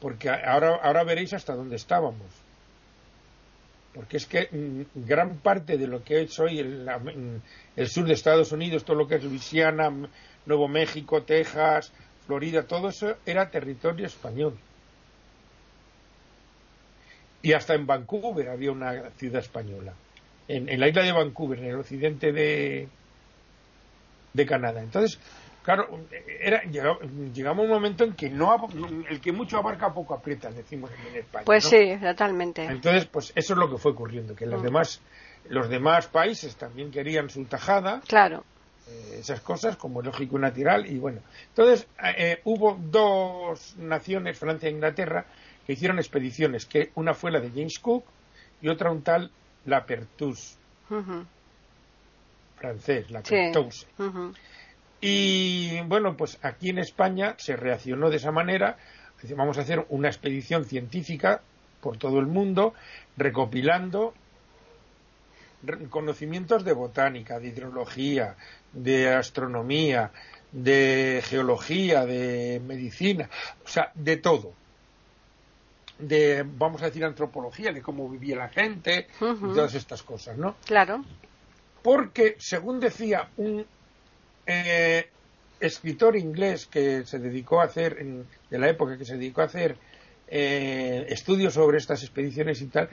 porque 0.00 0.28
ahora, 0.28 0.80
ahora 0.82 1.04
veréis 1.04 1.32
hasta 1.32 1.54
dónde 1.54 1.76
estábamos. 1.76 2.26
Porque 3.94 4.16
es 4.16 4.26
que 4.26 4.48
mm, 4.50 5.06
gran 5.06 5.36
parte 5.36 5.78
de 5.78 5.86
lo 5.86 6.02
que 6.02 6.22
es 6.22 6.36
hoy 6.40 6.58
el, 6.58 7.40
el 7.76 7.88
sur 7.88 8.04
de 8.04 8.14
Estados 8.14 8.50
Unidos, 8.50 8.84
todo 8.84 8.96
lo 8.96 9.06
que 9.06 9.14
es 9.14 9.22
Luisiana, 9.22 9.92
Nuevo 10.44 10.66
México, 10.66 11.22
Texas, 11.22 11.92
Florida, 12.26 12.64
todo 12.64 12.88
eso 12.88 13.14
era 13.24 13.48
territorio 13.48 14.06
español. 14.06 14.58
Y 17.42 17.52
hasta 17.52 17.74
en 17.74 17.86
Vancouver 17.86 18.48
había 18.48 18.72
una 18.72 19.10
ciudad 19.10 19.40
española. 19.40 19.94
en, 20.48 20.80
la 20.80 20.88
isla 20.88 21.04
de 21.04 21.12
Vancouver, 21.12 21.60
en 21.60 21.66
el 21.66 21.76
occidente 21.76 22.32
de, 22.32 22.88
de 24.32 24.46
Canadá. 24.46 24.82
Entonces, 24.82 25.18
claro, 25.62 25.88
era, 26.40 26.62
llegamos 26.62 27.60
a 27.60 27.62
un 27.62 27.68
momento 27.68 28.04
en 28.04 28.14
que 28.14 28.30
no 28.30 28.68
el 29.08 29.20
que 29.20 29.32
mucho 29.32 29.58
abarca 29.58 29.92
poco 29.92 30.14
aprieta, 30.14 30.50
decimos 30.50 30.90
en 31.10 31.16
España. 31.16 31.44
Pues 31.44 31.64
sí, 31.64 31.96
totalmente. 32.00 32.64
Entonces, 32.64 33.06
pues 33.06 33.32
eso 33.34 33.52
es 33.54 33.58
lo 33.58 33.70
que 33.70 33.78
fue 33.78 33.92
ocurriendo, 33.92 34.34
que 34.34 34.46
los 34.46 34.60
mm. 34.60 34.64
demás 34.64 35.00
los 35.48 35.68
demás 35.68 36.06
países 36.06 36.56
también 36.56 36.90
querían 36.90 37.28
su 37.28 37.44
tajada. 37.44 38.00
Claro. 38.06 38.44
Eh, 38.88 39.18
esas 39.20 39.40
cosas 39.40 39.76
como 39.76 40.02
lógico 40.02 40.38
y 40.38 40.40
natural 40.40 40.86
y 40.86 40.98
bueno. 40.98 41.20
Entonces, 41.48 41.86
eh, 42.16 42.40
hubo 42.44 42.78
dos 42.80 43.76
naciones, 43.76 44.38
Francia 44.38 44.68
e 44.68 44.72
Inglaterra, 44.72 45.26
que 45.66 45.74
hicieron 45.74 45.98
expediciones, 45.98 46.66
que 46.66 46.90
una 46.94 47.14
fue 47.14 47.30
la 47.30 47.40
de 47.40 47.50
James 47.50 47.78
Cook 47.80 48.04
y 48.60 48.68
otra 48.68 48.90
un 48.90 49.02
tal 49.02 49.30
La 49.66 49.84
Pertus 49.84 50.58
francés, 52.62 53.10
la 53.10 53.22
Cartouche. 53.22 53.86
Y 55.00 55.80
bueno, 55.82 56.16
pues 56.16 56.38
aquí 56.42 56.70
en 56.70 56.78
España 56.78 57.34
se 57.38 57.56
reaccionó 57.56 58.08
de 58.08 58.16
esa 58.16 58.30
manera. 58.30 58.76
Vamos 59.36 59.58
a 59.58 59.62
hacer 59.62 59.84
una 59.88 60.08
expedición 60.08 60.64
científica 60.64 61.42
por 61.80 61.96
todo 61.96 62.20
el 62.20 62.26
mundo, 62.26 62.74
recopilando 63.16 64.14
conocimientos 65.90 66.64
de 66.64 66.72
botánica, 66.72 67.40
de 67.40 67.48
hidrología, 67.48 68.36
de 68.72 69.12
astronomía, 69.12 70.12
de 70.52 71.20
geología, 71.24 72.04
de 72.04 72.60
medicina, 72.64 73.28
o 73.64 73.68
sea, 73.68 73.90
de 73.94 74.16
todo. 74.16 74.52
De, 75.98 76.44
vamos 76.44 76.82
a 76.82 76.86
decir, 76.86 77.04
antropología, 77.04 77.72
de 77.72 77.80
cómo 77.80 78.08
vivía 78.08 78.36
la 78.36 78.48
gente, 78.48 79.06
y 79.20 79.54
todas 79.54 79.74
estas 79.74 80.02
cosas, 80.02 80.36
¿no? 80.36 80.56
Claro 80.64 81.04
porque, 81.82 82.36
según 82.38 82.80
decía 82.80 83.28
un 83.36 83.66
eh, 84.46 85.08
escritor 85.60 86.16
inglés 86.16 86.66
que 86.66 87.04
se 87.04 87.18
dedicó 87.18 87.60
a 87.60 87.64
hacer, 87.64 87.98
en, 88.00 88.26
de 88.50 88.58
la 88.58 88.68
época 88.68 88.98
que 88.98 89.04
se 89.04 89.16
dedicó 89.16 89.42
a 89.42 89.46
hacer 89.46 89.76
eh, 90.28 91.06
estudios 91.08 91.54
sobre 91.54 91.78
estas 91.78 92.02
expediciones 92.02 92.60
y 92.62 92.66
tal, 92.66 92.88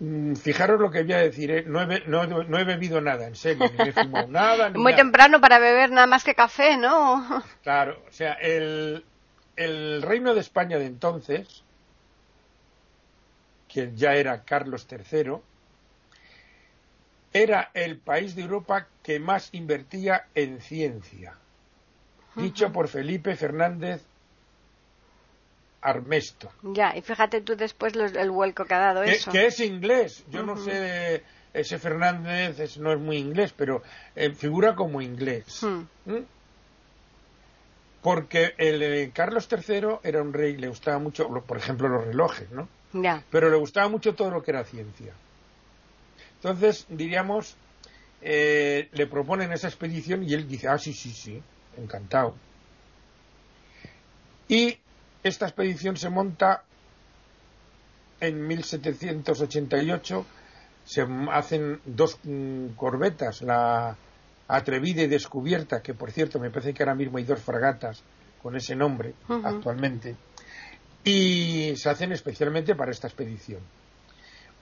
mm, 0.00 0.34
fijaros 0.34 0.80
lo 0.80 0.90
que 0.90 1.02
voy 1.02 1.12
a 1.12 1.18
decir, 1.18 1.50
¿eh? 1.50 1.64
no, 1.66 1.80
he, 1.82 2.64
bebido 2.64 3.00
nada, 3.00 3.26
en 3.26 3.34
serio, 3.34 3.70
ni 3.78 3.88
he 3.88 3.92
fumado 3.92 4.26
nada. 4.28 4.70
Muy 4.70 4.94
temprano 4.94 5.40
para 5.40 5.58
beber 5.58 5.90
nada 5.90 6.06
más 6.06 6.24
que 6.24 6.34
café, 6.34 6.76
¿no? 6.76 7.44
Claro, 7.62 8.02
o 8.08 8.12
sea, 8.12 8.32
el, 8.34 9.04
el 9.56 10.02
reino 10.02 10.34
de 10.34 10.40
España 10.40 10.78
de 10.78 10.86
entonces, 10.86 11.62
que 13.68 13.92
ya 13.94 14.14
era 14.14 14.42
Carlos 14.44 14.86
III, 14.90 15.38
era 17.32 17.70
el 17.74 17.98
país 17.98 18.34
de 18.34 18.42
Europa 18.42 18.88
que 19.02 19.18
más 19.18 19.48
invertía 19.52 20.26
en 20.34 20.60
ciencia, 20.60 21.34
dicho 22.36 22.72
por 22.72 22.88
Felipe 22.88 23.36
Fernández 23.36 24.02
Armesto. 25.80 26.50
Ya, 26.62 26.96
y 26.96 27.02
fíjate 27.02 27.40
tú 27.40 27.56
después 27.56 27.94
el 27.94 28.30
vuelco 28.30 28.64
que 28.64 28.74
ha 28.74 28.78
dado 28.78 29.02
que, 29.02 29.12
eso. 29.12 29.30
Que 29.30 29.46
es 29.46 29.60
inglés, 29.60 30.24
yo 30.30 30.42
no 30.42 30.56
sé, 30.56 31.24
ese 31.52 31.78
Fernández 31.78 32.78
no 32.78 32.92
es 32.92 33.00
muy 33.00 33.16
inglés, 33.16 33.52
pero 33.56 33.82
eh, 34.14 34.32
figura 34.32 34.74
como 34.74 35.02
inglés. 35.02 35.62
Hmm. 35.62 35.84
¿Mm? 36.06 36.24
Porque 38.02 38.54
el, 38.58 38.82
eh, 38.82 39.10
Carlos 39.14 39.48
III 39.50 39.98
era 40.02 40.22
un 40.22 40.32
rey, 40.32 40.56
le 40.56 40.68
gustaba 40.68 40.98
mucho, 40.98 41.28
por 41.28 41.56
ejemplo, 41.56 41.88
los 41.88 42.04
relojes, 42.04 42.50
¿no? 42.50 42.68
Ya. 42.92 43.22
Pero 43.30 43.48
le 43.48 43.56
gustaba 43.56 43.88
mucho 43.88 44.14
todo 44.14 44.30
lo 44.30 44.42
que 44.42 44.50
era 44.50 44.64
ciencia. 44.64 45.14
Entonces, 46.42 46.86
diríamos, 46.88 47.56
eh, 48.20 48.88
le 48.92 49.06
proponen 49.06 49.52
esa 49.52 49.68
expedición 49.68 50.24
y 50.24 50.34
él 50.34 50.48
dice, 50.48 50.66
ah, 50.66 50.76
sí, 50.76 50.92
sí, 50.92 51.10
sí, 51.10 51.40
encantado. 51.76 52.34
Y 54.48 54.76
esta 55.22 55.46
expedición 55.46 55.96
se 55.96 56.10
monta 56.10 56.64
en 58.18 58.44
1788, 58.44 60.26
se 60.84 61.06
hacen 61.30 61.80
dos 61.84 62.18
mm, 62.24 62.70
corbetas, 62.74 63.42
la 63.42 63.96
Atrevida 64.48 65.02
y 65.02 65.06
Descubierta, 65.06 65.80
que 65.80 65.94
por 65.94 66.10
cierto 66.10 66.40
me 66.40 66.50
parece 66.50 66.74
que 66.74 66.82
ahora 66.82 66.96
mismo 66.96 67.18
hay 67.18 67.24
dos 67.24 67.40
fragatas 67.40 68.02
con 68.42 68.56
ese 68.56 68.74
nombre 68.74 69.14
actualmente, 69.28 70.16
y 71.04 71.74
se 71.76 71.88
hacen 71.88 72.10
especialmente 72.10 72.74
para 72.74 72.90
esta 72.90 73.06
expedición. 73.06 73.60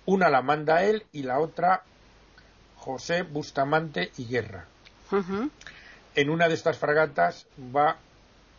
Una 0.07 0.29
la 0.29 0.43
manda 0.43 0.83
él 0.85 1.05
y 1.13 1.23
la 1.23 1.39
otra 1.39 1.83
José 2.77 3.23
Bustamante 3.23 4.11
y 4.17 4.27
Guerra. 4.27 4.65
En 6.15 6.31
una 6.31 6.49
de 6.49 6.55
estas 6.55 6.79
fragatas 6.79 7.47
va 7.75 7.97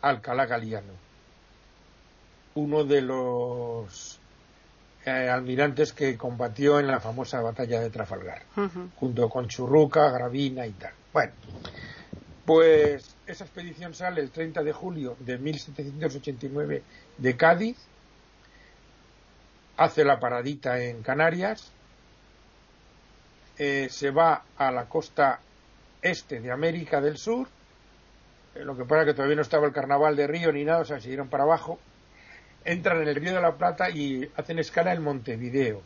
Alcalá 0.00 0.46
Galiano, 0.46 0.92
uno 2.54 2.84
de 2.84 3.02
los 3.02 4.18
eh, 5.04 5.28
almirantes 5.28 5.92
que 5.92 6.16
combatió 6.16 6.78
en 6.78 6.86
la 6.86 7.00
famosa 7.00 7.40
batalla 7.40 7.80
de 7.80 7.90
Trafalgar, 7.90 8.42
junto 8.96 9.28
con 9.28 9.48
Churruca, 9.48 10.10
Gravina 10.10 10.66
y 10.66 10.72
tal. 10.72 10.92
Bueno, 11.12 11.32
Pues 12.46 13.16
esa 13.26 13.44
expedición 13.44 13.94
sale 13.94 14.20
el 14.20 14.30
30 14.30 14.62
de 14.62 14.72
julio 14.72 15.16
de 15.20 15.38
1789 15.38 16.82
de 17.18 17.36
Cádiz, 17.36 17.76
hace 19.82 20.04
la 20.04 20.20
paradita 20.20 20.82
en 20.82 21.02
Canarias, 21.02 21.72
eh, 23.58 23.88
se 23.90 24.10
va 24.10 24.44
a 24.56 24.70
la 24.70 24.86
costa 24.86 25.40
este 26.00 26.40
de 26.40 26.50
América 26.50 27.00
del 27.00 27.16
Sur, 27.16 27.48
eh, 28.54 28.64
lo 28.64 28.76
que 28.76 28.84
pasa 28.84 29.04
que 29.04 29.14
todavía 29.14 29.36
no 29.36 29.42
estaba 29.42 29.66
el 29.66 29.72
carnaval 29.72 30.16
de 30.16 30.26
Río 30.26 30.52
ni 30.52 30.64
nada, 30.64 30.80
o 30.80 30.84
sea, 30.84 31.00
siguieron 31.00 31.28
para 31.28 31.44
abajo, 31.44 31.78
entran 32.64 33.02
en 33.02 33.08
el 33.08 33.16
Río 33.16 33.34
de 33.34 33.40
la 33.40 33.56
Plata 33.56 33.90
y 33.90 34.28
hacen 34.36 34.58
escala 34.58 34.92
en 34.92 35.02
Montevideo. 35.02 35.82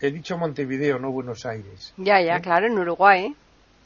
He 0.00 0.10
dicho 0.10 0.36
Montevideo, 0.36 0.98
no 0.98 1.12
Buenos 1.12 1.44
Aires. 1.46 1.92
Ya, 1.96 2.20
ya, 2.20 2.36
¿Eh? 2.36 2.40
claro, 2.40 2.66
en 2.66 2.78
Uruguay. 2.78 3.34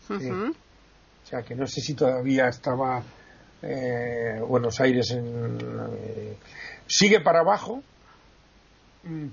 O 0.09 1.27
sea, 1.27 1.43
que 1.43 1.55
no 1.55 1.67
sé 1.67 1.81
si 1.81 1.95
todavía 1.95 2.49
estaba 2.49 3.03
Buenos 4.47 4.79
Aires 4.79 5.11
en... 5.13 6.37
sigue 6.87 7.21
para 7.21 7.41
abajo, 7.41 7.83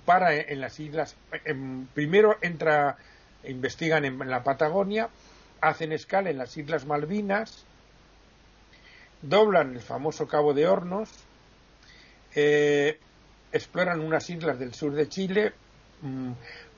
para 0.05 0.35
en 0.35 0.61
las 0.61 0.79
islas. 0.79 1.15
primero 1.93 2.37
entra 2.41 2.97
investigan 3.43 4.05
en 4.05 4.29
la 4.29 4.43
Patagonia, 4.43 5.09
hacen 5.61 5.91
escala 5.91 6.29
en 6.29 6.37
las 6.37 6.55
Islas 6.57 6.85
Malvinas, 6.85 7.65
doblan 9.21 9.75
el 9.75 9.81
famoso 9.81 10.27
Cabo 10.27 10.53
de 10.53 10.67
Hornos, 10.67 11.09
eh, 12.35 12.99
exploran 13.51 13.99
unas 13.99 14.29
islas 14.29 14.59
del 14.59 14.73
sur 14.73 14.93
de 14.93 15.09
Chile, 15.09 15.53
mm, 16.01 16.31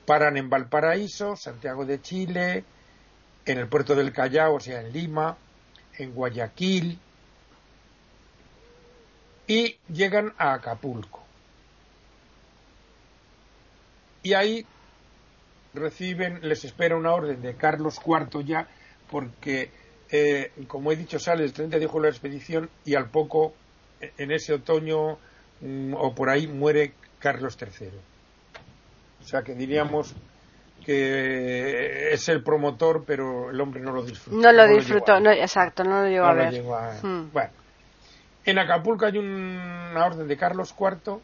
paran 0.06 0.36
en 0.36 0.50
Valparaíso, 0.50 1.36
Santiago 1.36 1.84
de 1.84 2.00
Chile, 2.00 2.64
en 3.46 3.58
el 3.58 3.68
puerto 3.68 3.94
del 3.94 4.12
Callao, 4.12 4.54
o 4.54 4.60
sea, 4.60 4.80
en 4.80 4.92
Lima, 4.92 5.36
en 5.98 6.12
Guayaquil, 6.12 6.98
y 9.46 9.76
llegan 9.88 10.32
a 10.38 10.54
Acapulco. 10.54 11.23
Y 14.24 14.32
ahí 14.32 14.66
reciben, 15.74 16.40
les 16.42 16.64
espera 16.64 16.96
una 16.96 17.12
orden 17.12 17.42
de 17.42 17.54
Carlos 17.56 18.00
IV 18.04 18.42
ya, 18.42 18.66
porque, 19.10 19.70
eh, 20.10 20.50
como 20.66 20.90
he 20.90 20.96
dicho, 20.96 21.18
sale 21.18 21.44
el 21.44 21.52
30 21.52 21.78
de 21.78 21.86
julio 21.86 22.04
la 22.04 22.08
expedición 22.08 22.70
y 22.86 22.94
al 22.94 23.10
poco, 23.10 23.52
en 24.00 24.32
ese 24.32 24.54
otoño 24.54 25.18
mm, 25.60 25.92
o 25.94 26.14
por 26.14 26.30
ahí, 26.30 26.46
muere 26.46 26.94
Carlos 27.18 27.58
III. 27.60 27.88
O 29.20 29.26
sea 29.26 29.42
que 29.42 29.54
diríamos 29.54 30.14
que 30.86 32.12
es 32.12 32.26
el 32.30 32.42
promotor, 32.42 33.04
pero 33.06 33.50
el 33.50 33.60
hombre 33.60 33.82
no 33.82 33.92
lo 33.92 34.04
disfrutó. 34.04 34.40
No 34.40 34.52
lo 34.52 34.66
disfrutó, 34.66 35.20
no, 35.20 35.30
exacto, 35.30 35.84
no 35.84 36.02
lo 36.02 36.08
llegó 36.08 36.26
a 36.26 36.32
ver. 36.32 36.62
Hmm. 37.02 37.30
Bueno, 37.30 37.50
en 38.46 38.58
Acapulco 38.58 39.04
hay 39.04 39.18
una 39.18 40.02
orden 40.06 40.26
de 40.26 40.36
Carlos 40.38 40.74
IV 40.78 41.20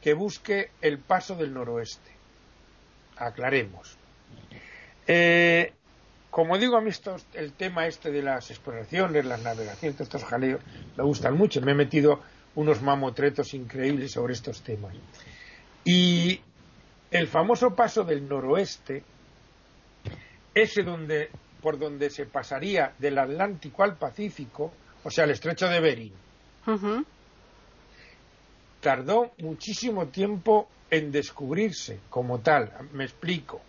que 0.00 0.14
busque 0.14 0.70
el 0.80 1.00
paso 1.00 1.34
del 1.34 1.52
noroeste 1.52 2.17
aclaremos. 3.18 3.96
Eh, 5.06 5.72
como 6.30 6.58
digo, 6.58 6.76
a 6.76 6.80
mí 6.80 6.90
el 7.34 7.52
tema 7.52 7.86
este 7.86 8.10
de 8.10 8.22
las 8.22 8.50
exploraciones, 8.50 9.24
las 9.24 9.42
navegaciones, 9.42 10.00
estos 10.00 10.24
jaleos, 10.24 10.60
me 10.96 11.04
gustan 11.04 11.36
mucho. 11.36 11.60
Me 11.62 11.72
he 11.72 11.74
metido 11.74 12.20
unos 12.54 12.82
mamotretos 12.82 13.54
increíbles 13.54 14.12
sobre 14.12 14.34
estos 14.34 14.62
temas. 14.62 14.94
Y 15.84 16.40
el 17.10 17.26
famoso 17.28 17.74
paso 17.74 18.04
del 18.04 18.28
noroeste, 18.28 19.02
ese 20.54 20.82
donde, 20.82 21.30
por 21.62 21.78
donde 21.78 22.10
se 22.10 22.26
pasaría 22.26 22.92
del 22.98 23.18
Atlántico 23.18 23.82
al 23.82 23.96
Pacífico, 23.96 24.72
o 25.04 25.10
sea, 25.10 25.24
el 25.24 25.30
estrecho 25.30 25.68
de 25.68 25.80
Bering, 25.80 26.12
tardó 28.80 29.32
muchísimo 29.38 30.08
tiempo 30.08 30.68
en 30.90 31.12
descubrirse 31.12 32.00
como 32.10 32.40
tal. 32.40 32.72
Me 32.92 33.04
explico. 33.04 33.60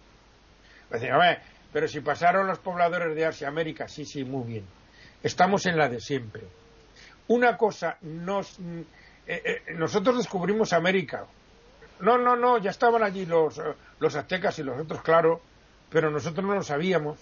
pero 1.72 1.88
si 1.88 2.00
pasaron 2.02 2.48
los 2.48 2.60
pobladores 2.60 3.16
de 3.16 3.26
Asia 3.26 3.48
América, 3.48 3.88
sí, 3.88 4.06
sí, 4.06 4.24
muy 4.24 4.46
bien. 4.46 4.66
Estamos 5.22 5.66
en 5.66 5.78
la 5.78 5.90
de 5.90 6.00
siempre. 6.00 6.44
Una 7.28 7.58
cosa, 7.58 7.98
nos, 8.02 8.58
eh, 8.60 8.86
eh, 9.28 9.62
nosotros 9.76 10.18
descubrimos 10.18 10.74
América. 10.74 11.26
No, 12.00 12.18
no, 12.18 12.36
no, 12.36 12.58
ya 12.58 12.72
estaban 12.72 13.04
allí 13.04 13.26
los, 13.26 13.62
los 14.00 14.16
aztecas 14.16 14.58
y 14.60 14.64
los 14.64 14.80
otros, 14.80 15.02
claro, 15.02 15.42
pero 15.92 16.10
nosotros 16.10 16.46
no 16.46 16.56
lo 16.56 16.64
sabíamos. 16.64 17.20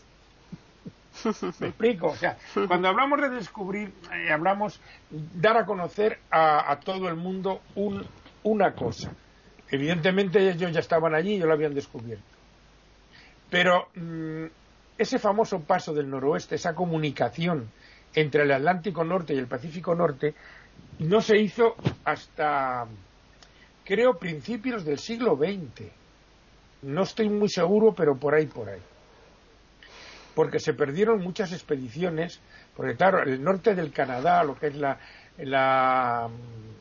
Me 1.59 1.67
explico. 1.67 2.07
O 2.07 2.15
sea, 2.15 2.37
cuando 2.67 2.89
hablamos 2.89 3.21
de 3.21 3.29
descubrir, 3.29 3.93
eh, 4.13 4.31
hablamos 4.31 4.79
dar 5.09 5.57
a 5.57 5.65
conocer 5.65 6.19
a, 6.31 6.79
todo 6.83 7.07
el 7.07 7.15
mundo 7.15 7.61
un, 7.75 8.05
una 8.43 8.73
cosa. 8.73 9.11
Evidentemente 9.69 10.49
ellos 10.49 10.71
ya 10.71 10.79
estaban 10.79 11.13
allí 11.13 11.35
y 11.35 11.39
lo 11.39 11.51
habían 11.51 11.73
descubierto. 11.73 12.23
Pero 13.49 13.89
mm, 13.95 14.45
ese 14.97 15.19
famoso 15.19 15.61
paso 15.61 15.93
del 15.93 16.09
noroeste, 16.09 16.55
esa 16.55 16.73
comunicación 16.75 17.69
entre 18.13 18.43
el 18.43 18.51
Atlántico 18.51 19.03
Norte 19.03 19.33
y 19.33 19.37
el 19.37 19.47
Pacífico 19.47 19.93
Norte, 19.93 20.33
no 20.99 21.21
se 21.21 21.37
hizo 21.37 21.75
hasta, 22.03 22.87
creo, 23.85 24.17
principios 24.17 24.85
del 24.85 24.99
siglo 24.99 25.35
XX. 25.35 25.89
No 26.83 27.03
estoy 27.03 27.29
muy 27.29 27.49
seguro, 27.49 27.93
pero 27.93 28.15
por 28.17 28.33
ahí, 28.33 28.47
por 28.47 28.69
ahí. 28.69 28.79
Porque 30.37 30.59
se 30.59 30.75
perdieron 30.75 31.23
muchas 31.23 31.51
expediciones, 31.51 32.39
porque 32.75 32.95
claro, 32.95 33.23
el 33.23 33.43
norte 33.43 33.73
del 33.73 33.91
Canadá, 33.91 34.43
lo 34.43 34.53
que 34.53 34.67
es 34.67 34.75
la, 34.75 34.99
la, 35.39 36.29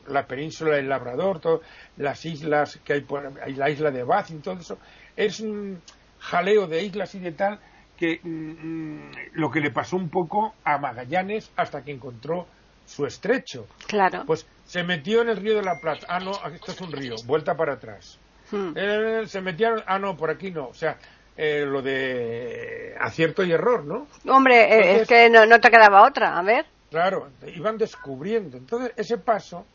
la 0.07 0.27
península 0.27 0.75
del 0.75 0.87
Labrador, 0.87 1.39
todo, 1.39 1.61
las 1.97 2.23
islas 2.23 2.79
que 2.85 2.93
hay, 2.93 3.01
por, 3.01 3.33
la 3.49 3.69
isla 3.71 3.89
de 3.89 4.03
Bath 4.03 4.29
y 4.29 4.35
todo 4.35 4.59
eso, 4.59 4.77
es 5.15 5.39
un 5.39 5.81
jaleo 6.19 6.67
de 6.67 6.83
islas 6.83 7.15
y 7.15 7.19
de 7.19 7.31
tal 7.31 7.59
que 7.97 8.19
mm, 8.21 9.39
lo 9.39 9.49
que 9.49 9.59
le 9.59 9.71
pasó 9.71 9.95
un 9.95 10.11
poco 10.11 10.53
a 10.63 10.77
Magallanes 10.77 11.51
hasta 11.55 11.83
que 11.83 11.93
encontró 11.93 12.45
su 12.85 13.07
estrecho. 13.07 13.65
Claro. 13.87 14.23
Pues 14.27 14.45
se 14.65 14.83
metió 14.83 15.23
en 15.23 15.29
el 15.29 15.37
río 15.37 15.55
de 15.55 15.63
la 15.63 15.79
Plata. 15.81 16.05
Ah, 16.07 16.19
no, 16.19 16.33
esto 16.53 16.73
es 16.73 16.81
un 16.81 16.91
río, 16.91 17.15
vuelta 17.25 17.55
para 17.55 17.73
atrás. 17.73 18.19
Hmm. 18.51 18.73
Eh, 18.75 19.23
se 19.25 19.41
metieron, 19.41 19.81
ah, 19.87 19.97
no, 19.97 20.15
por 20.15 20.29
aquí 20.29 20.51
no. 20.51 20.67
O 20.67 20.75
sea, 20.75 20.99
eh, 21.37 21.65
lo 21.65 21.81
de 21.81 22.95
acierto 22.99 23.43
y 23.43 23.51
error, 23.51 23.85
¿no? 23.85 24.07
Hombre, 24.27 24.63
eh, 24.63 25.01
es 25.01 25.07
que 25.07 25.29
no, 25.29 25.45
no 25.45 25.59
te 25.59 25.69
quedaba 25.69 26.07
otra, 26.07 26.37
a 26.37 26.41
ver. 26.41 26.65
Claro, 26.89 27.29
iban 27.55 27.77
descubriendo. 27.77 28.57
Entonces, 28.57 28.91
ese 28.95 29.17
paso 29.17 29.65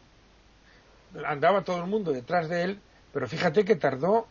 andaba 1.24 1.62
todo 1.62 1.78
el 1.78 1.86
mundo 1.86 2.12
detrás 2.12 2.48
de 2.48 2.64
él, 2.64 2.80
pero 3.12 3.28
fíjate 3.28 3.64
que 3.64 3.76
tardó 3.76 4.26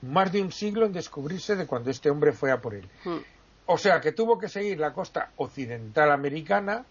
más 0.00 0.32
de 0.32 0.40
un 0.40 0.50
siglo 0.50 0.86
en 0.86 0.92
descubrirse 0.92 1.56
de 1.56 1.66
cuando 1.66 1.90
este 1.90 2.10
hombre 2.10 2.32
fue 2.32 2.50
a 2.50 2.60
por 2.60 2.74
él. 2.74 2.88
Hmm. 3.04 3.18
O 3.66 3.78
sea 3.78 4.00
que 4.00 4.12
tuvo 4.12 4.38
que 4.38 4.48
seguir 4.48 4.78
la 4.78 4.92
costa 4.92 5.30
occidental 5.36 6.10
americana 6.10 6.84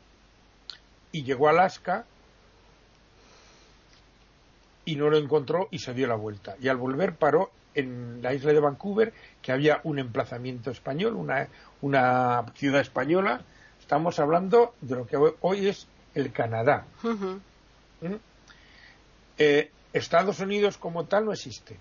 y 1.12 1.24
llegó 1.24 1.48
a 1.48 1.52
Alaska 1.52 2.06
y 4.86 4.96
no 4.96 5.10
lo 5.10 5.17
encontró 5.17 5.67
y 5.72 5.80
se 5.80 5.94
dio 5.94 6.08
la 6.08 6.15
vuelta. 6.15 6.56
Y 6.62 6.67
al 6.67 6.78
volver 6.78 7.15
paró 7.15 7.52
en 7.74 8.22
la 8.22 8.34
isla 8.34 8.54
de 8.54 8.60
Vancouver, 8.60 9.13
que 9.41 9.52
había 9.52 9.80
un 9.84 10.00
emplazamiento 10.00 10.72
español, 10.72 11.15
una, 11.15 11.48
una 11.82 12.46
ciudad 12.56 12.82
española. 12.82 13.41
Estamos 13.80 14.20
hablando 14.20 14.74
de 14.82 14.96
lo 14.96 15.06
que 15.06 15.17
hoy 15.41 15.67
es 15.67 15.88
el 16.13 16.32
Canadá. 16.32 16.86
¿Mm? 17.04 18.15
Eh, 19.38 19.72
Estados 19.94 20.39
Unidos 20.39 20.78
como 20.78 21.06
tal 21.06 21.26
no 21.26 21.34
existe. 21.34 21.78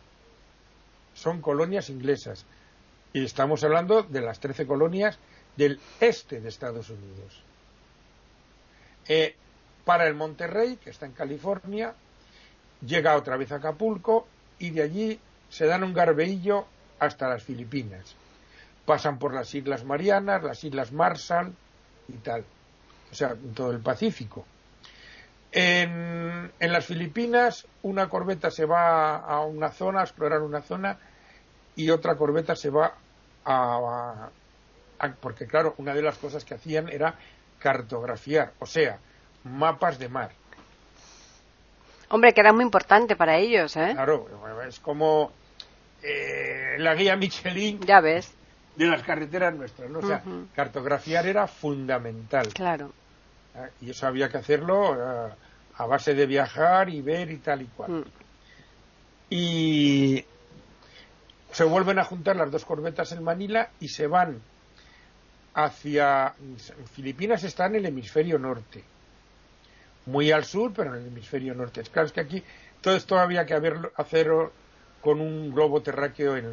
Son 1.14 1.40
colonias 1.40 1.90
inglesas. 1.90 2.46
Y 3.12 3.24
estamos 3.24 3.64
hablando 3.64 4.02
de 4.02 4.20
las 4.20 4.38
13 4.40 4.66
colonias 4.66 5.18
del 5.56 5.80
este 6.00 6.40
de 6.40 6.48
Estados 6.48 6.90
Unidos. 6.90 7.42
Eh, 9.08 9.34
para 9.84 10.06
el 10.06 10.14
Monterrey, 10.14 10.76
que 10.76 10.90
está 10.90 11.06
en 11.06 11.12
California, 11.12 11.94
llega 12.80 13.16
otra 13.16 13.36
vez 13.36 13.52
a 13.52 13.56
Acapulco 13.56 14.26
y 14.58 14.70
de 14.70 14.82
allí 14.82 15.20
se 15.48 15.66
dan 15.66 15.82
un 15.82 15.92
garbeillo 15.92 16.66
hasta 16.98 17.28
las 17.28 17.42
Filipinas. 17.42 18.14
Pasan 18.84 19.18
por 19.18 19.34
las 19.34 19.54
Islas 19.54 19.84
Marianas, 19.84 20.42
las 20.42 20.62
Islas 20.64 20.92
Marshall 20.92 21.54
y 22.08 22.14
tal. 22.18 22.44
O 23.10 23.14
sea, 23.14 23.34
todo 23.54 23.72
el 23.72 23.80
Pacífico. 23.80 24.44
En, 25.52 26.52
las 26.60 26.86
Filipinas, 26.86 27.66
una 27.82 28.08
corbeta 28.08 28.50
se 28.50 28.64
va 28.64 29.16
a 29.16 29.40
una 29.40 29.70
zona, 29.70 30.00
a 30.00 30.04
explorar 30.04 30.42
una 30.42 30.62
zona, 30.62 30.98
y 31.74 31.90
otra 31.90 32.16
corbeta 32.16 32.54
se 32.54 32.70
va 32.70 32.94
a, 33.44 34.30
porque 35.20 35.46
claro, 35.46 35.74
una 35.78 35.94
de 35.94 36.02
las 36.02 36.18
cosas 36.18 36.44
que 36.44 36.54
hacían 36.54 36.88
era 36.88 37.16
cartografiar, 37.58 38.52
o 38.60 38.66
sea, 38.66 38.98
mapas 39.44 39.98
de 39.98 40.08
mar. 40.08 40.30
Hombre, 42.10 42.32
que 42.34 42.40
era 42.40 42.52
muy 42.52 42.64
importante 42.64 43.14
para 43.14 43.38
ellos, 43.38 43.76
¿eh? 43.76 43.92
Claro, 43.94 44.26
es 44.66 44.80
como 44.80 45.30
eh, 46.02 46.76
la 46.78 46.94
guía 46.94 47.14
Michelin. 47.16 47.80
Ya 47.80 48.00
ves. 48.00 48.34
de 48.74 48.86
las 48.86 49.02
carreteras 49.02 49.54
nuestras, 49.54 49.88
¿no? 49.88 50.00
O 50.00 50.06
sea, 50.06 50.22
cartografiar 50.54 51.26
era 51.26 51.46
fundamental. 51.46 52.48
Claro. 52.52 52.92
Y 53.80 53.90
eso 53.90 54.06
había 54.06 54.28
que 54.28 54.38
hacerlo 54.38 54.92
ah, 54.92 55.34
a 55.76 55.86
base 55.86 56.14
de 56.14 56.26
viajar 56.26 56.88
y 56.88 57.00
ver 57.00 57.30
y 57.30 57.38
tal 57.38 57.62
y 57.62 57.66
cual. 57.66 57.90
Mm. 57.92 58.04
Y 59.30 60.24
se 61.52 61.64
vuelven 61.64 62.00
a 62.00 62.04
juntar 62.04 62.34
las 62.34 62.50
dos 62.50 62.64
corbetas 62.64 63.12
en 63.12 63.22
Manila 63.22 63.70
y 63.78 63.88
se 63.88 64.08
van 64.08 64.40
hacia 65.54 66.34
Filipinas 66.92 67.44
está 67.44 67.66
en 67.66 67.76
el 67.76 67.86
hemisferio 67.86 68.38
norte 68.38 68.84
muy 70.06 70.30
al 70.32 70.44
sur 70.44 70.72
pero 70.74 70.94
en 70.94 71.02
el 71.02 71.08
hemisferio 71.08 71.54
norte 71.54 71.82
claro 71.82 72.06
es 72.06 72.12
que 72.12 72.20
aquí 72.20 72.42
todo 72.80 72.96
esto 72.96 73.18
había 73.18 73.44
que 73.44 73.54
hacerlo 73.96 74.52
con 75.00 75.20
un 75.20 75.52
globo 75.52 75.82
terráqueo 75.82 76.36
en, 76.36 76.46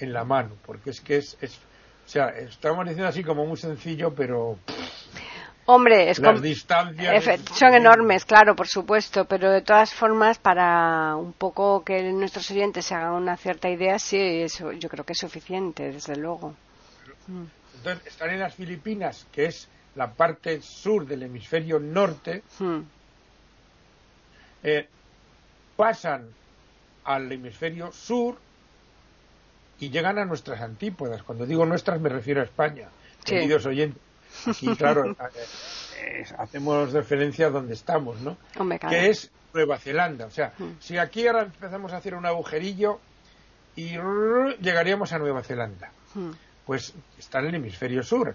en, 0.00 0.12
la 0.12 0.24
mano 0.24 0.50
porque 0.66 0.90
es 0.90 1.00
que 1.00 1.16
es, 1.16 1.36
es 1.40 1.56
o 2.06 2.08
sea 2.08 2.28
estamos 2.28 2.84
diciendo 2.84 3.08
así 3.08 3.22
como 3.22 3.46
muy 3.46 3.56
sencillo 3.56 4.14
pero 4.14 4.58
Hombre, 5.66 6.10
es 6.10 6.18
las 6.18 6.42
distancias 6.42 7.40
son 7.54 7.74
enormes, 7.74 8.26
claro, 8.26 8.54
por 8.54 8.68
supuesto, 8.68 9.24
pero 9.24 9.50
de 9.50 9.62
todas 9.62 9.94
formas, 9.94 10.38
para 10.38 11.16
un 11.16 11.32
poco 11.32 11.82
que 11.82 12.02
nuestros 12.12 12.50
oyentes 12.50 12.84
se 12.84 12.94
hagan 12.94 13.14
una 13.14 13.36
cierta 13.38 13.70
idea, 13.70 13.98
sí, 13.98 14.18
eso 14.18 14.72
yo 14.72 14.90
creo 14.90 15.04
que 15.04 15.14
es 15.14 15.18
suficiente, 15.18 15.90
desde 15.90 16.16
luego. 16.16 16.54
Entonces, 17.76 18.06
están 18.06 18.30
en 18.30 18.40
las 18.40 18.54
Filipinas, 18.54 19.26
que 19.32 19.46
es 19.46 19.68
la 19.94 20.12
parte 20.12 20.60
sur 20.62 21.06
del 21.06 21.22
hemisferio 21.22 21.78
norte, 21.78 22.42
hmm. 22.58 22.80
eh, 24.62 24.88
pasan 25.76 26.28
al 27.04 27.30
hemisferio 27.30 27.92
sur 27.92 28.36
y 29.78 29.90
llegan 29.90 30.18
a 30.18 30.24
nuestras 30.24 30.60
antípodas. 30.60 31.22
Cuando 31.22 31.46
digo 31.46 31.66
nuestras 31.66 32.00
me 32.00 32.08
refiero 32.08 32.40
a 32.40 32.44
España, 32.44 32.88
queridos 33.24 33.66
oyentes. 33.66 34.02
Aquí, 34.46 34.66
claro, 34.76 35.16
eh, 35.96 36.24
hacemos 36.38 36.92
referencia 36.92 37.46
a 37.46 37.50
donde 37.50 37.74
estamos, 37.74 38.20
¿no? 38.20 38.36
Que 38.88 39.08
es 39.10 39.30
Nueva 39.52 39.78
Zelanda. 39.78 40.26
O 40.26 40.30
sea, 40.30 40.52
hmm. 40.58 40.80
si 40.80 40.98
aquí 40.98 41.26
ahora 41.26 41.42
empezamos 41.42 41.92
a 41.92 41.98
hacer 41.98 42.14
un 42.14 42.26
agujerillo 42.26 43.00
y 43.76 43.96
llegaríamos 44.60 45.12
a 45.12 45.18
Nueva 45.18 45.42
Zelanda. 45.42 45.90
Hmm 46.14 46.32
pues 46.64 46.94
están 47.18 47.44
en 47.44 47.50
el 47.50 47.54
hemisferio 47.56 48.02
sur. 48.02 48.34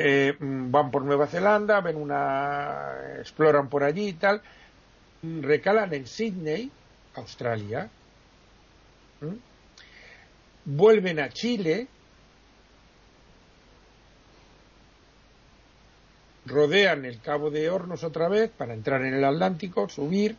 Eh, 0.00 0.36
van 0.38 0.92
por 0.92 1.02
Nueva 1.02 1.26
Zelanda, 1.26 1.80
ven 1.80 1.96
una, 1.96 3.16
exploran 3.18 3.68
por 3.68 3.82
allí 3.82 4.08
y 4.08 4.12
tal, 4.12 4.40
recalan 5.22 5.92
en 5.92 6.06
Sydney, 6.06 6.70
Australia, 7.16 7.90
vuelven 10.64 11.18
a 11.18 11.30
Chile, 11.30 11.88
rodean 16.46 17.04
el 17.04 17.20
Cabo 17.20 17.50
de 17.50 17.68
Hornos 17.68 18.04
otra 18.04 18.28
vez 18.28 18.50
para 18.50 18.74
entrar 18.74 19.02
en 19.02 19.14
el 19.14 19.24
Atlántico, 19.24 19.88
subir, 19.88 20.36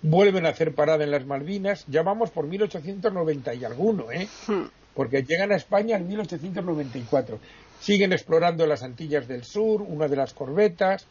vuelven 0.00 0.46
a 0.46 0.50
hacer 0.50 0.74
parada 0.74 1.04
en 1.04 1.10
las 1.10 1.26
Malvinas, 1.26 1.84
ya 1.88 2.02
vamos 2.02 2.30
por 2.30 2.46
1890 2.46 3.52
y 3.52 3.64
alguno, 3.66 4.10
¿eh? 4.10 4.26
Hmm 4.46 4.68
porque 4.98 5.22
llegan 5.22 5.52
a 5.52 5.54
España 5.54 5.96
en 5.96 6.08
1894. 6.08 7.38
Siguen 7.80 8.12
explorando 8.12 8.66
las 8.66 8.82
Antillas 8.82 9.28
del 9.28 9.44
Sur, 9.44 9.82
una 9.82 10.08
de 10.08 10.16
las 10.16 10.34
corbetas, 10.34 11.06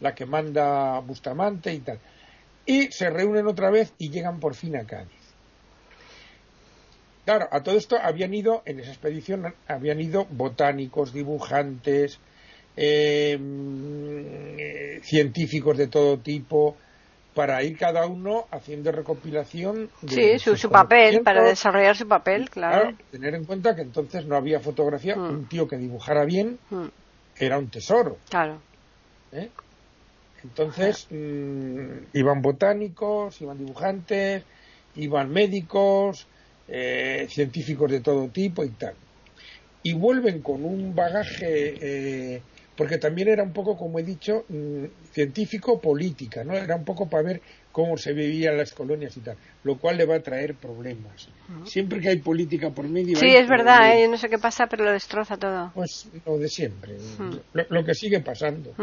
la 0.00 0.14
que 0.14 0.26
manda 0.26 0.98
Bustamante 1.00 1.72
y 1.72 1.78
tal. 1.78 1.98
Y 2.66 2.92
se 2.92 3.10
reúnen 3.10 3.46
otra 3.46 3.70
vez 3.70 3.92
y 3.98 4.10
llegan 4.10 4.40
por 4.40 4.54
fin 4.54 4.76
a 4.76 4.84
Cádiz. 4.84 5.24
Claro, 7.24 7.48
a 7.50 7.62
todo 7.62 7.76
esto 7.76 7.96
habían 8.00 8.34
ido, 8.34 8.62
en 8.66 8.80
esa 8.80 8.90
expedición, 8.90 9.54
habían 9.66 10.00
ido 10.00 10.26
botánicos, 10.26 11.12
dibujantes, 11.12 12.18
eh, 12.76 13.38
mm, 13.40 15.02
científicos 15.02 15.78
de 15.78 15.86
todo 15.86 16.18
tipo, 16.18 16.76
para 17.34 17.62
ir 17.62 17.76
cada 17.76 18.06
uno 18.06 18.46
haciendo 18.50 18.92
recopilación 18.92 19.90
de 20.02 20.38
sí 20.38 20.56
su, 20.56 20.70
papel 20.70 21.22
para 21.22 21.42
desarrollar 21.42 21.96
su 21.96 22.06
papel 22.06 22.48
claro. 22.48 22.96
tener 23.10 23.34
en 23.34 23.44
cuenta 23.44 23.74
que 23.74 23.82
entonces 23.82 24.24
no 24.26 24.36
había 24.36 24.60
fotografía 24.60 25.16
mm. 25.16 25.30
un 25.30 25.48
tío 25.48 25.66
que 25.66 25.76
dibujara 25.76 26.24
bien 26.24 26.58
mm. 26.70 26.86
era 27.36 27.58
un 27.58 27.68
tesoro 27.68 28.18
claro 28.28 28.58
¿Eh? 29.32 29.50
entonces 30.44 31.08
mm, 31.10 31.88
iban 32.12 32.40
botánicos 32.40 33.40
iban 33.40 33.58
dibujantes 33.58 34.44
iban 34.94 35.30
médicos 35.30 36.28
eh, 36.68 37.26
científicos 37.28 37.90
de 37.90 38.00
todo 38.00 38.28
tipo 38.28 38.64
y 38.64 38.70
tal 38.70 38.94
y 39.82 39.92
vuelven 39.92 40.40
con 40.40 40.64
un 40.64 40.94
bagaje 40.94 42.34
eh, 42.36 42.42
porque 42.76 42.98
también 42.98 43.28
era 43.28 43.42
un 43.42 43.52
poco, 43.52 43.76
como 43.76 43.98
he 43.98 44.02
dicho, 44.02 44.44
mm, 44.48 44.84
científico-política, 45.12 46.44
¿no? 46.44 46.54
Era 46.54 46.76
un 46.76 46.84
poco 46.84 47.08
para 47.08 47.22
ver 47.22 47.40
cómo 47.70 47.96
se 47.96 48.12
vivían 48.12 48.56
las 48.56 48.72
colonias 48.72 49.16
y 49.16 49.20
tal, 49.20 49.36
lo 49.64 49.78
cual 49.78 49.96
le 49.96 50.06
va 50.06 50.16
a 50.16 50.20
traer 50.20 50.54
problemas. 50.54 51.28
Siempre 51.64 52.00
que 52.00 52.08
hay 52.08 52.18
política 52.18 52.70
por 52.70 52.88
medio. 52.88 53.16
Sí, 53.16 53.34
es 53.34 53.48
verdad, 53.48 53.98
¿eh? 53.98 54.08
no 54.08 54.16
sé 54.16 54.28
qué 54.28 54.38
pasa, 54.38 54.66
pero 54.66 54.84
lo 54.84 54.92
destroza 54.92 55.36
todo. 55.36 55.72
Pues 55.74 56.08
lo 56.24 56.38
de 56.38 56.48
siempre, 56.48 56.96
lo, 57.52 57.84
que 57.84 57.94
sigue 57.94 58.20
pasando. 58.20 58.74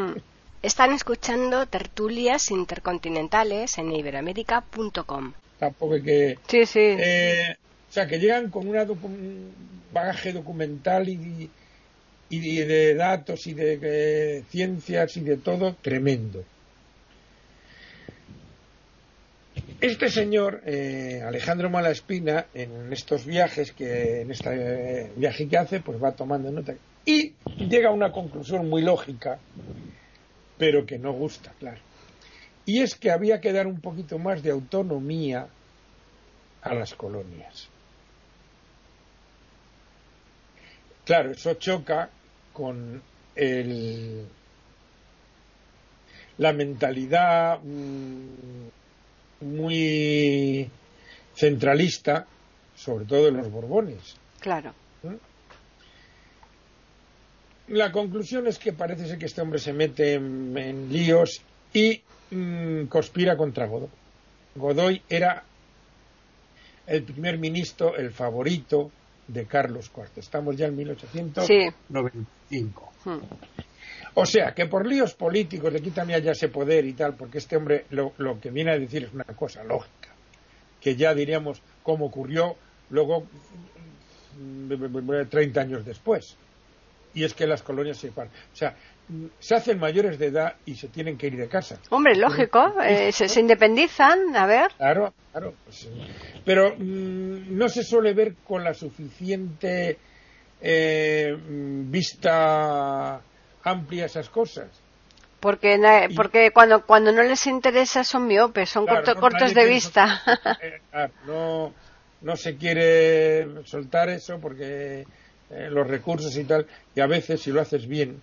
Están 0.62 0.92
escuchando 0.92 1.66
tertulias 1.66 2.52
intercontinentales 2.52 3.78
en 3.78 3.92
iberoamérica.com. 3.92 5.34
Tampoco 5.58 5.94
hay 5.94 6.02
que. 6.02 6.40
Sí, 6.48 6.66
sí. 6.66 6.80
Eh, 6.80 7.56
o 7.90 7.94
sea, 7.94 8.08
que 8.08 8.20
llegan 8.20 8.50
con 8.50 8.68
un 8.68 9.52
bagaje 9.92 10.34
documental 10.34 11.10
y 11.10 11.50
y 12.32 12.64
de 12.64 12.96
datos 12.96 13.46
y 13.46 13.54
de, 13.54 14.44
ciencias 14.50 15.18
y 15.18 15.22
de 15.22 15.38
todo 15.38 15.76
tremendo. 15.76 16.44
Este 19.82 20.10
señor, 20.10 20.62
eh, 20.66 21.22
Alejandro 21.26 21.70
Malaspina, 21.70 22.46
en 22.54 22.94
estos 22.94 23.26
viajes, 23.26 23.74
que 23.74 24.22
en 24.22 24.32
este 24.32 25.12
viaje 25.18 25.48
que 25.48 25.58
hace, 25.58 25.80
pues 25.82 26.02
va 26.02 26.14
tomando 26.14 26.52
nota 26.52 26.74
y 27.06 27.34
llega 27.58 27.90
a 27.90 27.94
una 27.94 28.12
conclusión 28.12 28.70
muy 28.70 28.82
lógica, 28.82 29.40
pero 30.58 30.86
que 30.86 31.00
no 31.00 31.12
gusta, 31.12 31.52
claro. 31.60 31.80
Y 32.66 32.82
es 32.82 32.96
que 32.96 33.12
había 33.12 33.42
que 33.42 33.52
dar 33.52 33.68
un 33.68 33.82
poquito 33.82 34.20
más 34.20 34.44
de 34.44 34.52
autonomía 34.52 35.48
a 36.62 36.74
las 36.76 36.94
colonias. 36.94 37.68
Claro, 41.04 41.32
eso 41.32 41.56
choca 41.56 42.12
con 42.54 43.02
el, 43.36 44.26
la 46.38 46.54
mentalidad 46.54 47.60
mm, 47.62 49.46
muy 49.46 50.70
centralista, 51.36 52.28
sobre 52.76 53.06
todo 53.06 53.26
de 53.26 53.32
los 53.32 53.52
Borbones. 53.52 54.16
Claro. 54.40 54.74
¿Mm? 55.04 55.16
La 57.74 57.92
conclusión 57.92 58.48
es 58.48 58.60
que 58.60 58.74
parece 58.74 59.08
ser 59.08 59.18
que 59.18 59.28
este 59.28 59.42
hombre 59.42 59.60
se 59.60 59.74
mete 59.74 60.14
en, 60.14 60.92
líos 60.92 61.42
y 61.74 62.02
mm, 62.32 62.86
conspira 62.86 63.38
contra 63.38 63.68
Godoy. 63.68 63.90
Godoy 64.56 65.02
era 65.08 65.44
el 66.88 67.04
primer 67.04 67.38
ministro, 67.38 67.96
el 67.96 68.12
favorito 68.12 68.92
de 69.28 69.46
Carlos 69.46 69.92
IV. 69.96 70.10
Estamos 70.18 70.58
ya 70.58 70.68
en 70.68 70.76
1895. 70.76 72.92
Hmm. 73.06 73.20
O 74.14 74.26
sea, 74.26 74.54
que 74.54 74.66
por 74.66 74.86
líos 74.86 75.14
políticos 75.14 75.72
le 75.72 75.82
quitan 75.82 76.10
ya 76.10 76.32
ese 76.32 76.50
poder 76.50 76.86
y 76.86 76.94
tal, 76.94 77.16
porque 77.16 77.38
este 77.38 77.56
hombre 77.56 77.86
lo, 77.90 78.14
que 78.42 78.52
viene 78.52 78.72
a 78.72 78.78
decir 78.78 79.04
es 79.04 79.14
una 79.14 79.24
cosa 79.24 79.64
lógica, 79.64 80.10
que 80.82 80.96
ya 80.96 81.14
diríamos 81.14 81.62
cómo 81.82 82.08
ocurrió 82.08 82.58
luego 82.90 83.26
30 85.30 85.62
años 85.62 85.86
después. 85.86 86.36
Y 87.14 87.24
es 87.24 87.34
que 87.34 87.48
las 87.48 87.62
colonias 87.62 87.98
se. 87.98 88.10
O 88.10 88.28
sea, 88.54 88.76
se 89.40 89.56
hacen 89.56 89.80
mayores 89.80 90.18
de 90.18 90.28
edad 90.28 90.56
y 90.66 90.76
se 90.76 90.88
tienen 90.88 91.18
que 91.18 91.28
ir 91.28 91.38
de 91.38 91.48
casa. 91.48 91.78
Hombre, 91.90 92.16
lógico, 92.16 92.74
eh, 92.82 93.12
se, 93.12 93.40
independizan, 93.40 94.36
a 94.36 94.46
ver. 94.46 94.72
Claro, 94.78 95.14
claro. 95.32 95.54
Pues, 95.64 95.90
pero 96.46 96.76
mm, 96.78 97.58
no 97.58 97.70
se 97.70 97.84
suele 97.84 98.14
ver 98.14 98.36
con 98.48 98.64
la 98.64 98.74
suficiente 98.74 99.98
eh, 100.62 101.36
vista 101.38 103.22
amplia 103.64 104.06
esas 104.06 104.30
cosas. 104.30 104.68
Porque, 105.40 105.80
porque 106.16 106.52
cuando, 106.52 106.86
cuando 106.86 107.12
no 107.12 107.24
les 107.24 107.48
interesa 107.48 108.04
son 108.04 108.28
miopes, 108.28 108.70
son 108.70 108.86
cortos 108.86 109.54
de 109.56 109.66
vista. 109.66 110.22
Eh, 110.62 111.10
no, 111.26 111.74
no 112.22 112.36
se 112.36 112.58
quiere 112.58 113.66
soltar 113.66 114.10
eso 114.10 114.40
porque 114.40 115.06
los 115.50 115.88
recursos 115.88 116.38
y 116.38 116.44
tal, 116.46 116.66
y 116.96 117.02
a 117.02 117.08
veces 117.08 117.42
si 117.42 117.52
lo 117.52 117.60
haces 117.60 117.88
bien, 117.88 118.22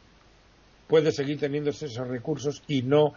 puede 0.88 1.12
seguir 1.12 1.38
teniendo 1.38 1.70
esos 1.70 1.96
recursos 2.08 2.62
y 2.66 2.82
no 2.82 3.14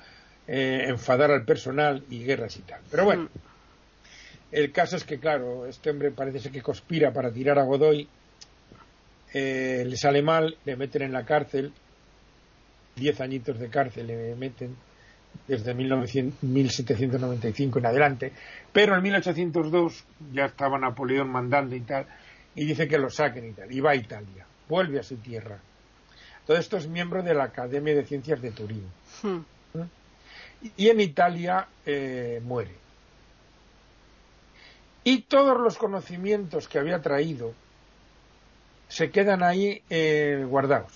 eh, 0.48 0.86
enfadar 0.88 1.32
al 1.32 1.46
personal 1.46 2.04
y 2.10 2.24
guerras 2.24 2.58
y 2.58 2.62
tal. 2.62 2.82
Pero 2.92 3.06
bueno, 3.06 3.24
mm. 3.24 3.51
El 4.52 4.72
caso 4.72 4.98
es 4.98 5.04
que, 5.04 5.20
claro, 5.20 5.66
este 5.66 5.90
hombre 5.90 6.12
parece 6.12 6.40
ser 6.40 6.52
que 6.52 6.62
conspira 6.62 7.12
para 7.14 7.32
tirar 7.32 7.58
a 7.58 7.64
Godoy 7.64 8.08
eh, 9.34 9.86
le 9.88 9.96
sale 9.96 10.22
mal, 10.22 10.58
le 10.66 10.76
meten 10.76 11.04
en 11.04 11.14
la 11.14 11.24
cárcel, 11.24 11.72
diez 12.96 13.22
añitos 13.22 13.58
de 13.60 13.70
cárcel 13.70 14.08
le 14.08 14.36
meten 14.36 14.76
desde 15.48 15.74
1795 15.74 17.80
en 17.80 17.86
adelante, 17.86 18.34
pero 18.74 18.94
en 18.96 19.04
1802 19.04 20.04
ya 20.34 20.48
estaba 20.48 20.78
Napoleón 20.78 21.30
mandando 21.30 21.74
y 21.76 21.82
tal, 21.82 22.06
y 22.56 22.66
dice 22.66 22.90
que 22.90 22.98
lo 22.98 23.10
saquen 23.10 23.50
y 23.50 23.54
tal, 23.54 23.72
y 23.72 23.80
va 23.80 23.92
a 23.92 23.96
Italia, 23.96 24.46
vuelve 24.68 25.00
a 25.00 25.04
su 25.04 25.16
tierra. 25.18 25.60
Todo 26.46 26.58
esto 26.58 26.76
es 26.76 26.90
miembro 26.90 27.24
de 27.24 27.34
la 27.34 27.46
Academia 27.46 27.96
de 27.96 28.04
Ciencias 28.04 28.42
de 28.42 28.52
Turín. 28.52 28.84
Hmm. 29.22 29.46
¿Mm? 29.74 29.90
Y 30.76 30.90
en 30.90 31.00
Italia 31.00 31.70
eh, 31.86 32.42
muere. 32.44 32.81
Y 35.04 35.24
todos 35.24 35.60
los 35.60 35.78
conocimientos 35.78 36.68
que 36.68 36.80
había 36.80 37.02
traído 37.02 37.54
se 38.88 39.10
quedan 39.10 39.42
ahí 39.42 39.82
eh, 39.90 40.46
guardados. 40.48 40.92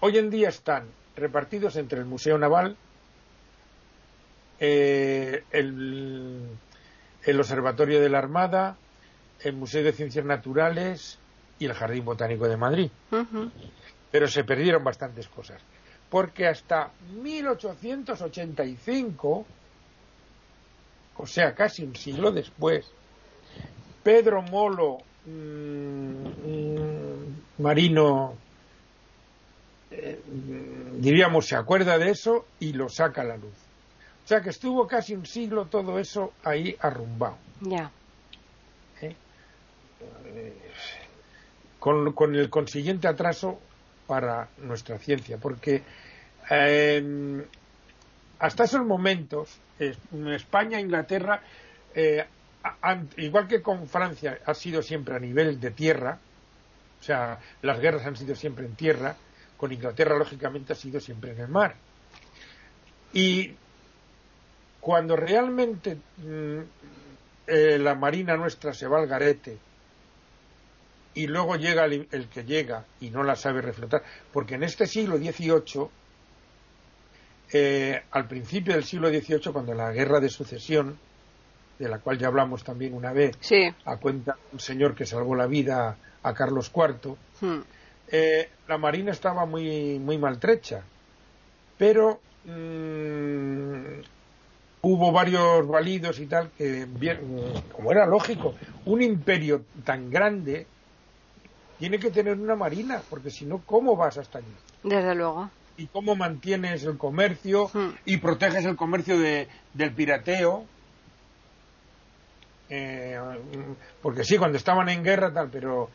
Hoy 0.00 0.18
en 0.18 0.30
día 0.30 0.48
están 0.48 0.84
repartidos 1.16 1.76
entre 1.76 1.98
el 1.98 2.04
Museo 2.04 2.38
Naval, 2.38 2.76
eh, 4.60 5.42
el, 5.50 6.48
Observatorio 7.38 8.00
de 8.00 8.08
la 8.08 8.18
Armada, 8.18 8.76
el 9.40 9.54
Museo 9.54 9.82
de 9.82 9.92
Ciencias 9.92 10.24
Naturales 10.24 11.18
y 11.58 11.66
el 11.66 11.74
Jardín 11.74 12.04
Botánico 12.04 12.46
de 12.46 12.56
Madrid. 12.56 12.88
Pero 14.12 14.28
se 14.28 14.44
perdieron 14.44 14.84
bastantes 14.84 15.26
cosas. 15.28 15.60
Porque 16.08 16.46
hasta 16.46 16.92
1885 17.20 19.44
o 21.18 21.26
sea, 21.26 21.54
casi 21.54 21.84
un 21.84 21.96
siglo 21.96 22.30
después, 22.30 22.86
Pedro 24.02 24.42
Molo, 24.42 24.98
mm, 25.24 25.30
mm, 25.30 27.36
marino, 27.58 28.34
eh, 29.90 30.20
diríamos, 30.94 31.46
se 31.46 31.56
acuerda 31.56 31.98
de 31.98 32.10
eso 32.10 32.46
y 32.60 32.72
lo 32.72 32.88
saca 32.88 33.22
a 33.22 33.24
la 33.24 33.36
luz. 33.36 33.54
O 34.24 34.28
sea 34.28 34.40
que 34.40 34.50
estuvo 34.50 34.86
casi 34.86 35.14
un 35.14 35.24
siglo 35.24 35.66
todo 35.66 35.98
eso 35.98 36.32
ahí 36.42 36.76
arrumbado. 36.80 37.38
Ya. 37.60 37.90
¿Eh? 39.00 39.14
Eh, 40.24 40.56
con, 41.78 42.34
el 42.34 42.50
consiguiente 42.50 43.06
atraso 43.06 43.60
para 44.06 44.48
nuestra 44.58 44.98
ciencia, 44.98 45.38
porque 45.38 45.82
hasta 48.38 48.64
esos 48.64 48.84
momentos 48.84 49.58
España, 49.78 50.80
Inglaterra, 50.80 51.40
eh, 51.94 52.24
igual 53.18 53.46
que 53.46 53.62
con 53.62 53.86
Francia, 53.88 54.38
ha 54.44 54.54
sido 54.54 54.82
siempre 54.82 55.16
a 55.16 55.18
nivel 55.18 55.60
de 55.60 55.70
tierra, 55.70 56.18
o 57.00 57.02
sea, 57.02 57.38
las 57.62 57.80
guerras 57.80 58.06
han 58.06 58.16
sido 58.16 58.34
siempre 58.34 58.66
en 58.66 58.74
tierra, 58.74 59.16
con 59.56 59.72
Inglaterra, 59.72 60.16
lógicamente, 60.16 60.72
ha 60.72 60.76
sido 60.76 61.00
siempre 61.00 61.32
en 61.32 61.40
el 61.40 61.48
mar. 61.48 61.74
Y 63.12 63.54
cuando 64.80 65.16
realmente 65.16 65.96
mm, 66.18 66.58
eh, 67.46 67.78
la 67.78 67.94
marina 67.94 68.36
nuestra 68.36 68.74
se 68.74 68.86
va 68.86 68.98
al 68.98 69.06
garete 69.06 69.58
y 71.14 71.26
luego 71.26 71.56
llega 71.56 71.86
el, 71.86 72.08
el, 72.10 72.28
que 72.28 72.44
llega 72.44 72.84
y 73.00 73.10
no 73.10 73.22
la 73.22 73.36
sabe 73.36 73.62
reflotar, 73.62 74.02
porque 74.32 74.56
en 74.56 74.64
este 74.64 74.86
siglo 74.86 75.16
XVIII 75.16 75.88
eh, 77.52 78.02
al 78.10 78.26
principio 78.26 78.74
del 78.74 78.84
siglo 78.84 79.08
XVIII, 79.08 79.52
cuando 79.52 79.74
la 79.74 79.92
guerra 79.92 80.20
de 80.20 80.28
sucesión, 80.28 80.98
de 81.78 81.88
la 81.88 81.98
cual 81.98 82.18
ya 82.18 82.28
hablamos 82.28 82.64
también 82.64 82.94
una 82.94 83.12
vez, 83.12 83.36
a 83.84 83.96
cuenta 83.98 84.36
un 84.52 84.60
señor 84.60 84.94
que 84.94 85.06
salvó 85.06 85.34
la 85.34 85.46
vida 85.46 85.96
a 86.22 86.34
Carlos 86.34 86.72
IV, 86.74 87.16
hmm. 87.40 87.60
eh, 88.08 88.48
la 88.66 88.78
Marina 88.78 89.12
estaba 89.12 89.46
muy, 89.46 89.98
muy 89.98 90.18
maltrecha, 90.18 90.82
pero 91.78 92.20
mm, 92.46 94.00
hubo 94.82 95.12
varios 95.12 95.68
validos 95.68 96.18
y 96.18 96.26
tal 96.26 96.50
que, 96.56 96.86
como 97.72 97.92
era 97.92 98.06
lógico, 98.06 98.54
un 98.86 99.02
imperio 99.02 99.62
tan 99.84 100.10
grande 100.10 100.66
tiene 101.78 101.98
que 101.98 102.10
tener 102.10 102.38
una 102.38 102.56
marina, 102.56 103.02
porque 103.10 103.30
si 103.30 103.44
no, 103.44 103.58
¿cómo 103.66 103.96
vas 103.96 104.16
hasta 104.16 104.38
allí? 104.38 104.54
Desde 104.82 105.14
luego 105.14 105.50
y 105.76 105.86
cómo 105.86 106.16
mantienes 106.16 106.84
el 106.84 106.96
comercio 106.96 107.70
y 108.04 108.16
proteges 108.18 108.64
el 108.64 108.76
comercio 108.76 109.18
de, 109.18 109.48
del 109.74 109.92
pirateo. 109.92 110.64
Eh, 112.68 113.18
porque 114.02 114.24
sí, 114.24 114.38
cuando 114.38 114.56
estaban 114.56 114.88
en 114.88 115.04
guerra 115.04 115.32
tal, 115.32 115.48
pero 115.50 115.90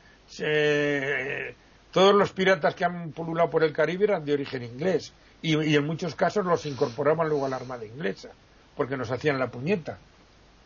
todos 1.92 2.16
los 2.16 2.32
piratas 2.32 2.76
que 2.76 2.86
han 2.86 3.12
pululado 3.12 3.50
por 3.50 3.64
el 3.64 3.74
Caribe 3.74 4.06
eran 4.06 4.24
de 4.24 4.34
origen 4.34 4.64
inglés 4.64 5.12
y, 5.42 5.76
en 5.76 5.86
muchos 5.86 6.16
casos 6.16 6.46
los 6.46 6.66
incorporaban 6.66 7.28
luego 7.28 7.46
a 7.46 7.50
la 7.50 7.58
Armada 7.58 7.86
inglesa 7.86 8.30
porque 8.76 8.96
nos 8.96 9.12
hacían 9.12 9.38
la 9.38 9.52
puñeta. 9.52 9.98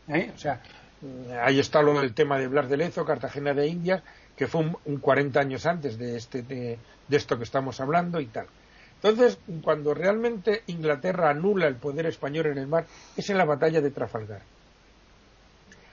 ¿eh? 0.07 0.31
O 0.35 0.37
sea, 0.37 0.61
ahí 1.41 1.59
está 1.59 1.81
lo 1.81 1.99
del 1.99 2.13
tema 2.13 2.37
de 2.37 2.47
Blas 2.47 2.69
de 2.69 2.77
Lezo, 2.77 3.03
Cartagena 3.03 3.53
de 3.53 3.67
Indias, 3.67 4.03
que 4.37 4.45
fue 4.45 4.61
un, 4.85 4.97
40 4.99 5.39
años 5.39 5.65
antes 5.65 5.97
de, 5.97 6.15
este, 6.15 6.43
de 6.43 6.77
esto 7.09 7.37
que 7.37 7.43
estamos 7.43 7.79
hablando 7.79 8.19
y 8.19 8.27
tal. 8.27 8.45
Entonces, 9.05 9.37
cuando 9.63 9.93
realmente 9.93 10.63
Inglaterra 10.65 11.29
anula 11.29 11.67
el 11.67 11.75
poder 11.75 12.07
español 12.07 12.47
en 12.47 12.57
el 12.57 12.65
mar, 12.65 12.87
es 13.15 13.29
en 13.29 13.37
la 13.37 13.45
batalla 13.45 13.79
de 13.79 13.91
Trafalgar. 13.91 14.41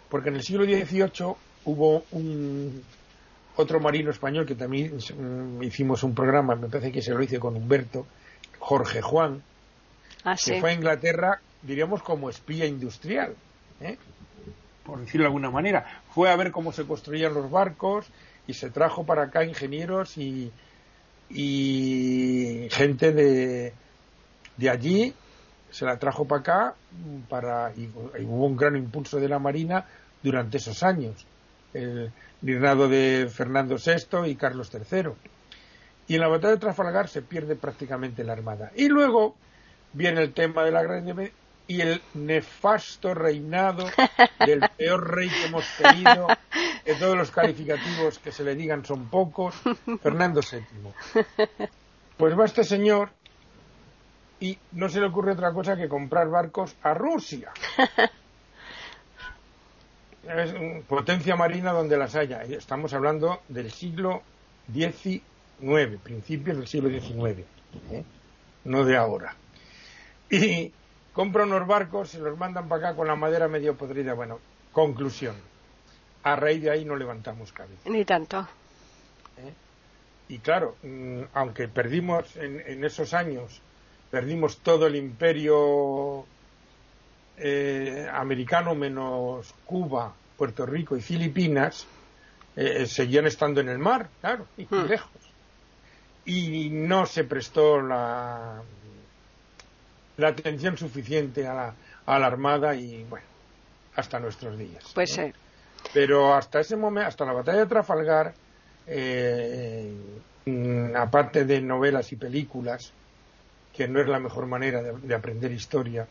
Porque 0.09 0.31
en 0.31 0.37
el 0.37 0.43
siglo 0.43 0.65
XVIII 0.65 1.35
hubo 1.67 2.05
un 2.13 2.83
otro 3.57 3.81
marino 3.81 4.11
español 4.11 4.47
que 4.47 4.55
también 4.55 4.97
mm, 4.97 5.63
hicimos 5.63 6.03
un 6.05 6.15
programa, 6.15 6.57
me 6.57 6.69
parece 6.69 6.91
que 6.91 7.03
se 7.03 7.13
lo 7.13 7.23
hice 7.23 7.39
con 7.39 7.55
Humberto, 7.55 8.07
Jorge 8.59 9.03
Juan, 9.03 9.43
ah, 10.25 10.35
que 10.43 10.59
fue 10.59 10.71
a 10.71 10.75
Inglaterra, 10.75 11.39
diríamos, 11.61 12.03
como 12.03 12.31
espía 12.31 12.65
industrial, 12.65 13.37
¿eh? 13.83 13.99
por 14.87 15.01
decirlo 15.01 15.25
de 15.25 15.29
alguna 15.29 15.51
manera. 15.51 16.01
Fue 16.15 16.31
a 16.31 16.37
ver 16.37 16.51
cómo 16.51 16.73
se 16.73 16.87
construían 16.87 17.35
los 17.35 17.51
barcos 17.51 18.07
y 18.47 18.55
se 18.55 18.71
trajo 18.71 19.05
para 19.05 19.25
acá 19.25 19.45
ingenieros 19.45 20.17
y, 20.17 20.51
y 21.33 22.69
gente 22.71 23.13
de, 23.13 23.73
de 24.57 24.71
allí 24.71 25.15
se 25.71 25.87
la 25.87 25.99
trajo 25.99 26.27
para 26.27 26.41
acá 26.41 26.75
para, 27.29 27.73
y, 27.75 27.87
hubo 27.87 28.47
un 28.47 28.57
gran 28.57 28.77
impulso 28.77 29.19
de 29.19 29.29
la 29.29 29.39
Marina 29.39 29.87
durante 30.23 30.59
esos 30.59 30.83
años, 30.83 31.27
el 31.73 32.13
liderazgo 32.43 32.89
de 32.89 33.29
Fernando 33.33 33.77
VI 33.77 34.31
y 34.31 34.37
Carlos 34.37 34.71
III. 34.73 35.11
Y 36.09 36.15
en 36.15 36.21
la 36.21 36.29
batalla 36.29 36.55
de 36.55 36.61
Trafalgar 36.61 37.09
se 37.09 37.23
pierde 37.23 37.57
prácticamente 37.57 38.23
la 38.23 38.35
Armada. 38.35 38.71
Y 38.77 38.89
luego 38.89 39.35
viene 39.93 40.23
el 40.23 40.33
tema 40.33 40.63
de 40.63 40.71
la 40.71 40.83
Gran 40.83 41.33
y 41.67 41.81
el 41.81 42.03
nefasto 42.15 43.15
reinado 43.15 43.89
del 44.45 44.61
peor 44.77 45.15
rey 45.15 45.29
que 45.29 45.47
hemos 45.47 45.65
tenido, 45.79 46.27
que 46.85 46.95
todos 46.95 47.17
los 47.17 47.31
calificativos 47.31 48.19
que 48.19 48.33
se 48.33 48.45
le 48.45 48.55
digan 48.55 48.85
son 48.85 49.09
pocos, 49.09 49.55
Fernando 50.03 50.41
VII. 50.41 51.25
Pues 52.17 52.39
va 52.39 52.45
este 52.45 52.65
señor 52.65 53.11
y 54.41 54.59
no 54.73 54.89
se 54.89 55.01
le 55.01 55.07
ocurre 55.07 55.33
otra 55.33 55.53
cosa 55.53 55.77
que 55.77 55.89
comprar 55.89 56.29
barcos 56.29 56.77
a 56.83 56.95
Rusia. 56.95 57.53
Es 60.23 60.55
potencia 60.87 61.35
marina 61.35 61.73
donde 61.73 61.97
las 61.97 62.15
haya. 62.15 62.43
Estamos 62.43 62.95
hablando 62.95 63.41
del 63.49 63.73
siglo 63.73 64.23
XIX, 64.73 66.01
principios 66.01 66.59
del 66.59 66.69
siglo 66.69 66.89
XIX, 66.91 67.45
¿eh? 67.91 68.05
no 68.65 68.85
de 68.85 68.97
ahora. 68.97 69.35
Y 70.31 70.73
compra 71.13 71.43
unos 71.43 71.67
barcos, 71.67 72.11
se 72.11 72.21
los 72.21 72.39
mandan 72.39 72.69
para 72.69 72.91
acá 72.91 72.97
con 72.97 73.09
la 73.09 73.17
madera 73.17 73.49
medio 73.49 73.77
podrida. 73.77 74.15
Bueno, 74.15 74.39
conclusión. 74.71 75.35
A 76.25 76.37
raíz 76.37 76.63
de 76.63 76.71
ahí 76.71 76.85
no 76.85 76.97
levantamos 76.97 77.53
cabeza. 77.53 77.89
Ni 77.89 78.05
tanto. 78.05 78.47
¿Eh? 79.39 79.53
Y 80.29 80.39
claro, 80.39 80.77
mm, 80.83 81.23
aunque 81.35 81.69
perdimos 81.69 82.37
en, 82.37 82.85
esos 82.85 83.13
años, 83.13 83.61
perdimos 84.11 84.59
todo 84.59 84.87
el 84.87 84.97
imperio 84.97 86.25
eh, 87.37 88.09
americano 88.13 88.75
menos 88.75 89.53
Cuba, 89.65 90.13
Puerto 90.37 90.65
Rico 90.65 90.97
y 90.97 91.03
Filipinas, 91.03 91.87
eh, 92.55 92.87
seguían 92.87 93.27
estando 93.27 93.61
en 93.61 93.69
el 93.69 93.79
mar, 93.79 94.09
claro, 94.21 94.47
y 94.57 94.65
hmm. 94.65 94.87
lejos. 94.87 95.11
Y 96.25 96.71
no 96.71 97.05
se 97.07 97.25
prestó 97.25 97.81
la, 97.81 98.63
la 100.19 100.29
atención 100.29 100.77
suficiente 100.77 101.47
a 101.47 101.55
la, 101.55 101.75
a 102.07 102.19
la 102.19 102.27
Armada 102.27 102.75
y, 102.75 103.05
bueno, 103.05 103.27
hasta 103.97 104.21
nuestros 104.21 104.57
días. 104.59 104.85
Pues 104.95 105.13
sí. 105.13 105.33
Pero 105.93 106.35
hasta 106.35 106.61
ese 106.61 106.77
momento, 106.77 107.09
hasta 107.09 107.25
la 107.25 107.33
batalla 107.33 107.61
de 107.61 107.67
Trafalgar, 107.67 108.35
eh, 108.87 109.93
mm, 110.47 110.97
aparte 110.97 111.45
de 111.45 111.61
novelas 111.61 112.13
y 112.13 112.17
películas, 112.17 112.93
que 113.73 113.89
no 113.89 114.01
es 114.01 114.09
la 114.09 114.19
mejor 114.19 114.47
manera 114.47 114.83
de, 114.83 115.15
aprender 115.15 115.53
historia, 115.53 116.07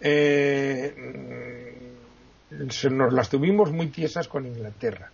eh, 0.00 0.94
mm, 2.50 2.66
nos 2.90 3.12
las 3.12 3.28
tuvimos 3.28 3.72
muy 3.72 3.88
tiesas 3.88 4.28
con 4.28 4.46
Inglaterra. 4.46 5.10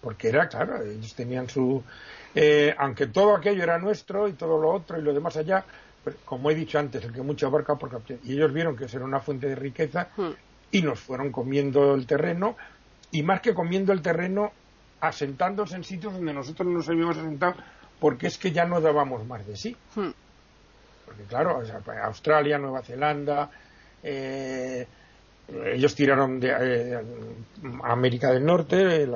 porque 0.00 0.28
era, 0.28 0.48
claro, 0.48 0.82
ellos 0.82 1.14
tenían 1.14 1.46
su... 1.50 1.82
Eh, 2.34 2.74
aunque 2.78 3.08
todo 3.08 3.36
aquello 3.36 3.62
era 3.62 3.78
nuestro 3.78 4.28
y 4.28 4.32
todo 4.32 4.58
lo 4.58 4.70
otro 4.70 4.98
y 4.98 5.02
lo 5.02 5.12
demás 5.12 5.36
allá, 5.36 5.62
como 6.24 6.50
he 6.50 6.54
dicho 6.54 6.78
antes, 6.78 7.04
el 7.04 7.12
que 7.12 7.20
mucho 7.20 7.46
abarca 7.46 7.74
porque 7.74 8.18
y 8.24 8.32
ellos 8.32 8.50
vieron 8.52 8.76
que 8.76 8.86
eso 8.86 8.96
era 8.96 9.04
una 9.04 9.20
fuente 9.20 9.46
de 9.46 9.56
riqueza 9.56 10.08
hmm. 10.16 10.30
Y 10.70 10.82
nos 10.82 11.00
fueron 11.00 11.32
comiendo 11.32 11.94
el 11.94 12.06
terreno 12.06 12.56
y 13.10 13.22
más 13.22 13.40
que 13.40 13.54
comiendo 13.54 13.92
el 13.92 14.02
terreno, 14.02 14.52
asentándose 15.00 15.76
en 15.76 15.84
sitios 15.84 16.12
donde 16.12 16.32
nosotros 16.32 16.68
no 16.68 16.74
nos 16.74 16.88
habíamos 16.88 17.16
asentado 17.18 17.54
porque 17.98 18.28
es 18.28 18.38
que 18.38 18.52
ya 18.52 18.64
no 18.64 18.80
dábamos 18.80 19.26
más 19.26 19.46
de 19.46 19.56
sí. 19.56 19.76
Hmm. 19.94 20.10
Porque 21.04 21.24
claro, 21.24 21.60
Australia, 22.04 22.58
Nueva 22.58 22.82
Zelanda, 22.82 23.50
eh, 24.02 24.86
ellos 25.66 25.94
tiraron 25.94 26.38
de 26.38 26.48
eh, 26.48 26.98
América 27.82 28.30
del 28.30 28.44
Norte 28.44 29.06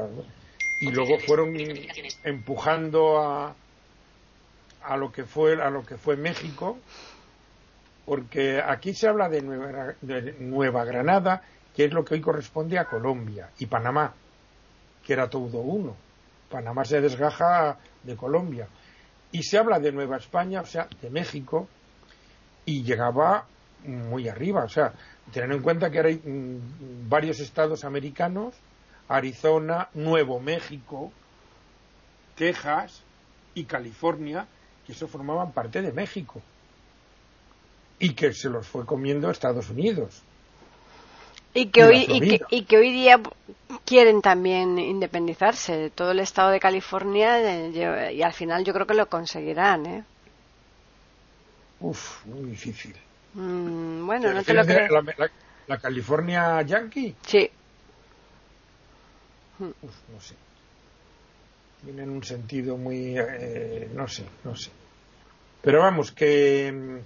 y 0.80 0.90
luego 0.90 1.18
fueron 1.20 1.54
empujando 2.24 3.18
a, 3.20 3.54
a 4.82 4.96
lo 4.96 5.12
que 5.12 5.24
fue 5.24 5.62
a 5.62 5.70
lo 5.70 5.86
que 5.86 5.96
fue 5.96 6.16
México 6.16 6.78
porque 8.04 8.60
aquí 8.60 8.94
se 8.94 9.08
habla 9.08 9.28
de 9.28 9.42
Nueva, 9.42 9.94
de 10.00 10.34
Nueva 10.40 10.84
Granada 10.84 11.42
que 11.74 11.86
es 11.86 11.92
lo 11.92 12.04
que 12.04 12.14
hoy 12.14 12.20
corresponde 12.20 12.78
a 12.78 12.84
Colombia 12.84 13.50
y 13.58 13.66
Panamá 13.66 14.12
que 15.04 15.12
era 15.12 15.28
todo 15.28 15.58
uno. 15.58 15.94
Panamá 16.50 16.84
se 16.84 17.00
desgaja 17.00 17.76
de 18.02 18.16
Colombia. 18.16 18.66
Y 19.32 19.42
se 19.42 19.58
habla 19.58 19.78
de 19.78 19.92
Nueva 19.92 20.16
España 20.16 20.60
o 20.60 20.66
sea 20.66 20.88
de 21.00 21.10
México 21.10 21.68
y 22.64 22.82
llegaba 22.82 23.46
muy 23.84 24.28
arriba. 24.28 24.64
O 24.64 24.68
sea 24.68 24.92
tener 25.32 25.52
en 25.52 25.62
cuenta 25.62 25.90
que 25.90 26.00
hay 26.00 26.16
mm, 26.16 27.08
varios 27.08 27.40
estados 27.40 27.84
americanos 27.84 28.54
Arizona 29.08 29.88
Nuevo 29.94 30.38
México 30.40 31.12
Texas 32.36 33.02
y 33.54 33.64
California 33.64 34.46
que 34.86 34.92
eso 34.92 35.08
formaban 35.08 35.52
parte 35.52 35.80
de 35.80 35.92
México 35.92 36.42
y 37.98 38.14
que 38.14 38.32
se 38.32 38.48
los 38.48 38.66
fue 38.66 38.84
comiendo 38.84 39.30
Estados 39.30 39.70
Unidos. 39.70 40.22
Y 41.52 41.66
que, 41.66 41.84
hoy, 41.84 42.04
y 42.50 42.64
que, 42.64 42.76
hoy 42.76 42.90
día 42.90 43.20
quieren 43.84 44.22
también 44.22 44.76
independizarse 44.78 45.76
de 45.76 45.90
todo 45.90 46.10
el 46.10 46.18
estado 46.18 46.50
de 46.50 46.58
California 46.58 47.70
y 48.10 48.22
al 48.22 48.32
final 48.32 48.64
yo 48.64 48.72
creo 48.72 48.86
que 48.86 48.94
lo 48.94 49.06
conseguirán. 49.06 49.86
¿eh? 49.86 50.04
Uf, 51.78 52.26
muy 52.26 52.50
difícil. 52.50 52.96
Mm, 53.34 54.04
bueno, 54.04 54.32
no 54.32 54.42
te 54.42 54.52
lo 54.52 54.64
creo. 54.64 54.88
La, 55.66 55.78
California 55.78 56.60
Yankee? 56.62 57.14
Sí. 57.24 57.48
Uf, 59.60 59.94
no 60.12 60.20
sé 60.20 60.34
tienen 61.84 62.10
un 62.10 62.24
sentido 62.24 62.76
muy, 62.76 63.14
eh, 63.16 63.88
no 63.94 64.08
sé, 64.08 64.24
no 64.44 64.56
sé. 64.56 64.70
Pero 65.62 65.80
vamos, 65.80 66.12
que, 66.12 67.00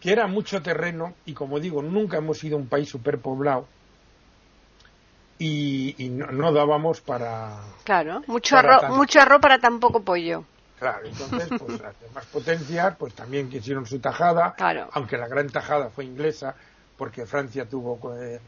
que 0.00 0.12
era 0.12 0.26
mucho 0.26 0.62
terreno 0.62 1.14
y 1.26 1.34
como 1.34 1.60
digo, 1.60 1.82
nunca 1.82 2.18
hemos 2.18 2.38
sido 2.38 2.56
un 2.56 2.66
país 2.66 2.88
superpoblado 2.88 3.66
y, 5.40 5.94
y 6.04 6.08
no, 6.10 6.52
dábamos 6.52 7.00
para... 7.00 7.60
Claro, 7.84 8.22
mucho, 8.26 8.58
arroz, 8.58 8.90
mucho 8.90 9.20
arroz 9.20 9.40
para 9.40 9.58
tan 9.58 9.80
poco 9.80 10.02
pollo. 10.02 10.44
Claro, 10.78 11.06
entonces, 11.06 11.48
pues 11.58 11.80
las 11.80 11.98
demás 12.00 12.26
potencias, 12.26 12.96
pues 12.98 13.14
también 13.14 13.48
quisieron 13.48 13.86
su 13.86 13.98
tajada, 14.00 14.54
claro. 14.54 14.88
aunque 14.92 15.16
la 15.16 15.28
gran 15.28 15.48
tajada 15.48 15.88
fue 15.90 16.04
inglesa, 16.04 16.54
porque 16.96 17.24
Francia 17.24 17.66
tuvo 17.66 17.98
eh, 18.16 18.38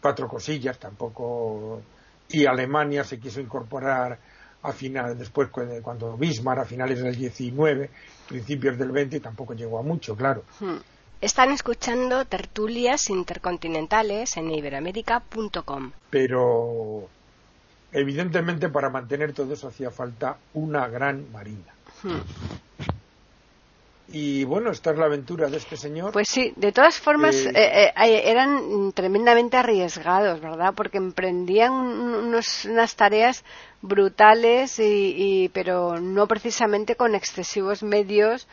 cuatro 0.00 0.28
cosillas, 0.28 0.78
tampoco, 0.78 1.82
y 2.28 2.46
Alemania 2.46 3.04
se 3.04 3.20
quiso 3.20 3.40
incorporar 3.40 4.18
a 4.62 4.72
final, 4.72 5.18
después 5.18 5.48
cuando 5.48 6.16
Bismarck 6.16 6.60
a 6.60 6.64
finales 6.64 7.02
del 7.02 7.16
19, 7.16 7.90
principios 8.28 8.78
del 8.78 8.90
20, 8.90 9.20
tampoco 9.20 9.54
llegó 9.54 9.78
a 9.78 9.82
mucho, 9.82 10.16
claro. 10.16 10.44
Hmm. 10.60 10.76
Están 11.22 11.52
escuchando 11.52 12.24
tertulias 12.24 13.08
intercontinentales 13.08 14.36
en 14.36 14.50
iberamérica.com. 14.50 15.92
Pero 16.10 17.08
evidentemente 17.92 18.68
para 18.68 18.90
mantener 18.90 19.32
todo 19.32 19.54
eso 19.54 19.68
hacía 19.68 19.92
falta 19.92 20.36
una 20.54 20.88
gran 20.88 21.30
marina. 21.30 21.72
Hmm. 22.02 22.18
Y 24.08 24.42
bueno, 24.44 24.72
esta 24.72 24.90
es 24.90 24.98
la 24.98 25.06
aventura 25.06 25.48
de 25.48 25.58
este 25.58 25.76
señor. 25.76 26.12
Pues 26.12 26.28
sí, 26.28 26.52
de 26.56 26.72
todas 26.72 26.98
formas 26.98 27.34
eh, 27.36 27.52
eh, 27.54 27.92
eh, 27.96 28.22
eran 28.26 28.92
tremendamente 28.92 29.56
arriesgados, 29.56 30.40
¿verdad? 30.40 30.74
Porque 30.74 30.98
emprendían 30.98 31.72
unas 31.72 32.96
tareas 32.96 33.44
brutales, 33.80 34.78
y, 34.78 35.50
pero 35.54 35.98
no 35.98 36.26
precisamente 36.26 36.94
con 36.96 37.14
excesivos 37.14 37.82
medios 37.82 38.48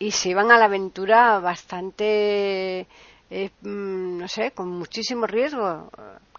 y 0.00 0.10
se 0.12 0.30
iban 0.30 0.50
a 0.50 0.58
la 0.58 0.64
aventura 0.64 1.38
bastante, 1.40 2.86
mm, 3.30 4.18
no 4.18 4.26
sé, 4.28 4.50
con 4.52 4.68
muchísimo 4.70 5.26
riesgo. 5.26 5.90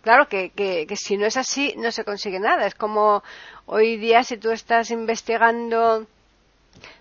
Claro 0.01 0.27
que, 0.27 0.49
que, 0.49 0.95
si 0.95 1.15
no 1.15 1.27
es 1.27 1.37
así 1.37 1.75
no 1.77 1.91
se 1.91 2.03
consigue 2.03 2.39
nada. 2.39 2.65
Es 2.65 2.73
como 2.73 3.23
hoy 3.67 3.97
día 3.97 4.23
si 4.23 4.37
tú 4.37 4.49
estás 4.49 4.89
investigando 4.89 6.07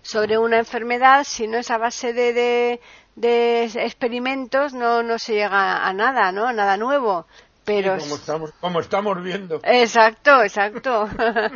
sobre 0.03 0.37
una 0.37 0.59
enfermedad, 0.59 1.23
si 1.23 1.47
no 1.47 1.57
es 1.57 1.71
a 1.71 1.79
base 1.79 2.13
de, 2.13 2.79
de, 3.15 3.63
experimentos, 3.63 4.73
no, 4.73 5.01
no 5.01 5.17
se 5.17 5.33
llega 5.33 5.83
a 5.87 5.93
nada, 5.93 6.31
¿no? 6.31 6.53
Nada 6.53 6.77
nuevo. 6.77 7.25
Pero 7.63 7.97
como, 7.97 8.15
estamos, 8.15 8.51
como 8.59 8.79
estamos 8.79 9.23
viendo. 9.23 9.59
Exacto, 9.63 10.41
exacto. 10.41 11.07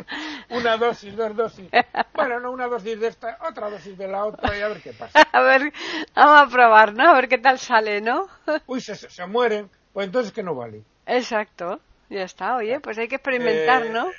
una 0.50 0.76
dosis, 0.76 1.16
dos 1.16 1.36
dosis. 1.36 1.68
Bueno, 2.14 2.40
no 2.40 2.52
una 2.52 2.68
dosis 2.68 2.98
de 3.00 3.08
esta, 3.08 3.38
otra 3.48 3.70
dosis 3.70 3.98
de 3.98 4.06
la 4.06 4.24
otra 4.24 4.56
y 4.56 4.60
a 4.60 4.68
ver 4.68 4.80
qué 4.80 4.92
pasa. 4.92 5.20
A 5.32 5.40
ver, 5.42 5.72
vamos 6.14 6.40
a 6.40 6.46
probar, 6.48 6.94
¿no? 6.94 7.10
A 7.10 7.14
ver 7.14 7.28
qué 7.28 7.38
tal 7.38 7.58
sale, 7.58 8.00
¿no? 8.00 8.28
Uy, 8.66 8.80
se, 8.80 8.94
se 8.94 9.26
mueren. 9.26 9.68
Pues 9.92 10.06
entonces 10.06 10.32
que 10.32 10.42
no 10.42 10.54
vale. 10.54 10.82
Exacto. 11.06 11.80
Ya 12.08 12.22
está, 12.22 12.56
oye, 12.56 12.78
pues 12.80 12.98
hay 12.98 13.08
que 13.08 13.16
experimentar, 13.16 13.90
¿no? 13.90 14.10
Eh, 14.10 14.14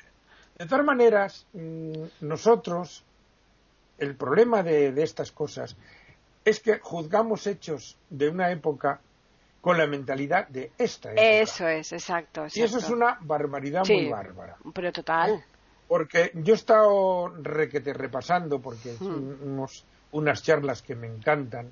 de 0.58 0.66
todas 0.66 0.86
maneras, 0.86 1.46
mm, 1.54 2.04
nosotros 2.22 3.04
el 3.98 4.16
problema 4.16 4.64
de, 4.64 4.94
estas 5.02 5.32
cosas 5.32 5.76
es 6.46 6.60
que 6.60 6.80
juzgamos 6.80 7.48
hechos 7.48 7.98
de 8.10 8.30
una 8.30 8.52
época 8.52 9.00
con 9.62 9.78
la 9.78 9.88
mentalidad 9.88 10.48
de 10.48 10.72
esta 10.78 11.12
época. 11.12 11.28
Eso 11.28 11.68
es, 11.68 11.92
exacto. 11.92 12.48
Y 12.54 12.62
eso 12.62 12.78
es 12.78 12.90
una 12.90 13.18
barbaridad 13.22 13.84
muy 13.88 14.10
bárbara. 14.10 14.58
Pero 14.74 14.92
total. 14.92 15.44
Porque 15.88 16.32
yo 16.36 16.54
he 16.54 16.58
estado 16.58 17.30
requete 17.42 17.94
repasando, 17.94 18.60
porque 18.60 18.96
son 18.96 19.30
hmm. 19.30 19.54
unos, 19.54 19.86
unas 20.12 20.44
charlas 20.44 20.82
que 20.82 20.96
me 20.96 21.08
encantan, 21.08 21.72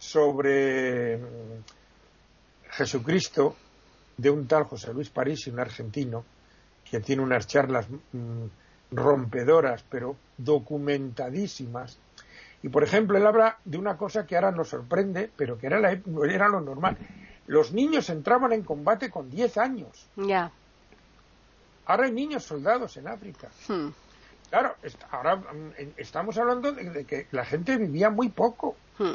sobre 0.00 1.18
mm, 1.18 1.62
Jesucristo 2.70 3.54
de 4.16 4.30
un 4.30 4.48
tal 4.48 4.64
José 4.64 4.92
Luis 4.92 5.10
París, 5.10 5.46
un 5.46 5.60
argentino, 5.60 6.24
que 6.90 7.00
tiene 7.00 7.22
unas 7.22 7.46
charlas 7.46 7.86
mm, 7.88 8.46
rompedoras, 8.92 9.84
pero 9.88 10.16
documentadísimas. 10.36 11.98
Y, 12.62 12.68
por 12.68 12.82
ejemplo, 12.82 13.16
él 13.16 13.26
habla 13.26 13.58
de 13.64 13.78
una 13.78 13.96
cosa 13.96 14.26
que 14.26 14.36
ahora 14.36 14.50
nos 14.50 14.68
sorprende, 14.68 15.30
pero 15.36 15.58
que 15.58 15.66
era, 15.66 15.80
la, 15.80 15.98
era 16.28 16.48
lo 16.48 16.60
normal. 16.60 16.96
Los 17.46 17.72
niños 17.72 18.10
entraban 18.10 18.52
en 18.52 18.62
combate 18.62 19.10
con 19.10 19.30
10 19.30 19.58
años. 19.58 20.08
Ya. 20.16 20.52
Ahora 21.86 22.04
hay 22.04 22.12
niños 22.12 22.44
soldados 22.44 22.96
en 22.96 23.08
África. 23.08 23.48
Hmm. 23.66 23.88
Claro, 24.50 24.74
ahora 25.10 25.36
mm, 25.36 25.94
estamos 25.96 26.36
hablando 26.38 26.72
de, 26.72 27.04
que 27.04 27.26
la 27.30 27.44
gente 27.44 27.76
vivía 27.76 28.10
muy 28.10 28.28
poco. 28.28 28.76
Hmm. 28.98 29.14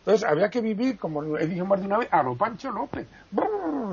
Entonces 0.00 0.28
había 0.28 0.48
que 0.48 0.60
vivir, 0.60 0.98
como 0.98 1.36
he 1.36 1.46
dicho 1.46 1.66
más 1.66 1.80
de 1.80 1.86
una 1.86 1.98
vez, 1.98 2.08
a 2.10 2.22
lo 2.22 2.34
Pancho 2.34 2.70
López. 2.70 3.06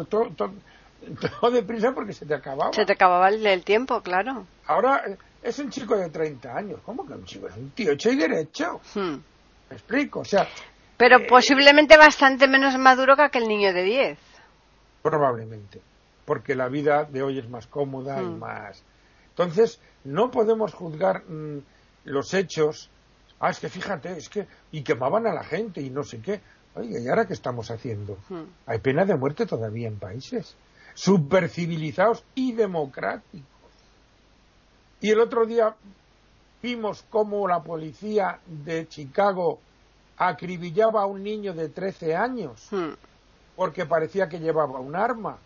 todo, 0.10 0.32
todo 1.40 1.52
deprisa 1.52 1.94
porque 1.94 2.14
se 2.14 2.26
te 2.26 2.34
acababa. 2.34 2.74
Se 2.74 2.86
te 2.86 2.94
acababa 2.94 3.30
el, 3.30 3.64
tiempo, 3.64 4.02
claro. 4.02 4.46
Ahora 4.66 5.04
es 5.46 5.60
un 5.60 5.70
chico 5.70 5.96
de 5.96 6.10
30 6.10 6.58
años. 6.58 6.80
¿Cómo 6.84 7.06
que 7.06 7.14
un 7.14 7.24
chico? 7.24 7.48
Es 7.48 7.56
un 7.56 7.70
tío 7.70 7.92
hecho 7.92 8.10
y 8.12 8.16
derecho. 8.16 8.82
Hmm. 8.96 9.18
¿Me 9.70 9.76
explico? 9.76 10.22
O 10.22 10.26
sea. 10.26 10.48
Pero 10.98 11.20
eh, 11.20 11.28
posiblemente 11.30 11.98
bastante 11.98 12.48
menos 12.48 12.76
maduro 12.80 13.16
que 13.16 13.22
aquel 13.22 13.48
niño 13.48 13.72
de 13.72 13.84
10. 13.84 14.20
Probablemente. 15.04 15.82
Porque 16.26 16.56
la 16.56 16.68
vida 16.68 17.04
de 17.04 17.22
hoy 17.22 17.38
es 17.38 17.48
más 17.48 17.68
cómoda 17.68 18.22
y 18.22 18.26
hmm. 18.26 18.40
más. 18.40 18.84
Entonces, 19.30 19.80
no 20.04 20.32
podemos 20.32 20.74
juzgar 20.74 21.24
mm, 21.30 21.60
los 22.06 22.34
hechos. 22.34 22.90
Ah, 23.40 23.52
es 23.52 23.60
que 23.60 23.70
fíjate, 23.70 24.18
es 24.18 24.30
que. 24.30 24.48
Y 24.72 24.82
quemaban 24.82 25.28
a 25.28 25.34
la 25.34 25.44
gente 25.44 25.80
y 25.80 25.92
no 25.92 26.04
sé 26.04 26.22
qué. 26.22 26.42
Oye, 26.74 27.04
¿y 27.04 27.08
ahora 27.08 27.28
qué 27.28 27.34
estamos 27.34 27.70
haciendo? 27.70 28.18
Hmm. 28.30 28.46
Hay 28.66 28.80
pena 28.80 29.06
de 29.06 29.16
muerte 29.16 29.46
todavía 29.46 29.88
en 29.88 30.00
países 30.00 30.58
supercivilizados 30.96 32.24
y 32.34 32.54
democráticos. 32.54 33.55
Y 35.06 35.12
el 35.12 35.20
otro 35.20 35.46
día 35.46 35.76
vimos 36.64 37.06
cómo 37.12 37.48
la 37.48 37.62
policía 37.62 38.40
de 38.48 38.88
Chicago 38.88 39.60
acribillaba 40.18 41.04
a 41.04 41.06
un 41.06 41.22
niño 41.22 41.54
de 41.54 41.70
13 41.70 42.16
años 42.16 42.68
hmm. 42.72 42.94
porque 43.56 43.86
parecía 43.86 44.28
que 44.28 44.40
llevaba 44.40 44.80
un 44.80 44.96
arma. 44.96 45.38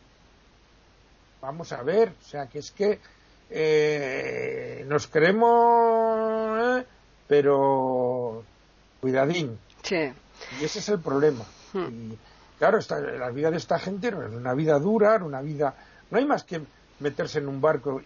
Vamos 1.42 1.74
a 1.74 1.84
ver, 1.84 2.14
o 2.22 2.24
sea, 2.24 2.48
que 2.48 2.60
es 2.60 2.72
que 2.72 3.02
eh, 3.50 4.86
nos 4.88 5.08
creemos, 5.08 6.80
eh, 6.80 6.86
pero 7.28 8.46
cuidadín. 9.02 9.60
Sí. 9.84 10.10
Y 10.62 10.64
ese 10.64 10.80
es 10.80 10.88
el 10.88 11.02
problema. 11.02 11.44
Hmm. 11.74 12.12
Y, 12.14 12.18
claro, 12.58 12.80
la 13.18 13.30
vida 13.32 13.52
de 13.52 13.58
esta 13.58 13.78
gente 13.78 14.10
no 14.10 14.26
es 14.26 14.32
una 14.32 14.54
vida 14.54 14.80
dura, 14.80 15.18
una 15.22 15.42
vida... 15.42 15.76
No 16.12 16.18
hay 16.18 16.24
más 16.26 16.46
que 16.46 16.62
meterse 17.02 17.40
en 17.40 17.50
un 17.50 17.60
barco 17.60 18.02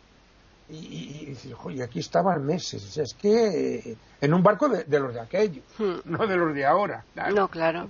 y, 0.70 1.26
decir, 1.26 1.56
oye, 1.64 1.84
aquí 1.84 2.00
estaban 2.00 2.46
meses. 2.46 2.84
O 2.84 2.88
sea, 2.88 3.04
es 3.04 3.14
que 3.14 3.78
eh, 3.92 3.98
en 4.22 4.34
un 4.34 4.42
barco 4.42 4.70
de, 4.70 5.00
los 5.00 5.14
de 5.14 5.20
aquello, 5.20 5.62
hmm. 5.78 6.00
no 6.06 6.26
de 6.26 6.38
los 6.38 6.54
de 6.54 6.66
ahora. 6.66 7.04
No, 7.34 7.48
claro. 7.48 7.90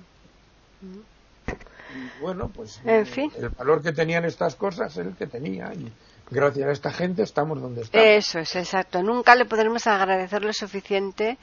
Y 0.82 2.21
bueno, 2.21 2.49
pues 2.49 2.82
en 2.84 3.05
fin. 3.05 3.32
el 3.38 3.49
valor 3.49 3.82
que 3.82 3.91
tenían 3.91 4.26
estas 4.26 4.55
cosas 4.55 4.91
es 4.97 5.05
el 5.05 5.15
que 5.15 5.28
tenía. 5.28 5.71
Y 5.74 5.91
gracias 6.32 6.67
a 6.67 6.71
esta 6.71 6.91
gente 6.91 7.24
estamos 7.24 7.61
donde 7.61 7.82
estamos. 7.82 8.05
Eso 8.05 8.39
es, 8.39 8.55
exacto. 8.55 9.03
Nunca 9.03 9.36
le 9.36 9.45
podremos 9.45 9.86
agradecer 9.88 10.43
lo 10.43 10.53
suficiente 10.53 11.38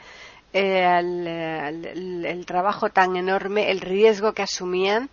eh, 0.53 0.85
el, 2.24 2.45
trabajo 2.47 2.91
tan 2.91 3.16
enorme, 3.16 3.70
el 3.70 3.81
riesgo 3.81 4.33
que 4.33 4.43
asumían 4.43 5.09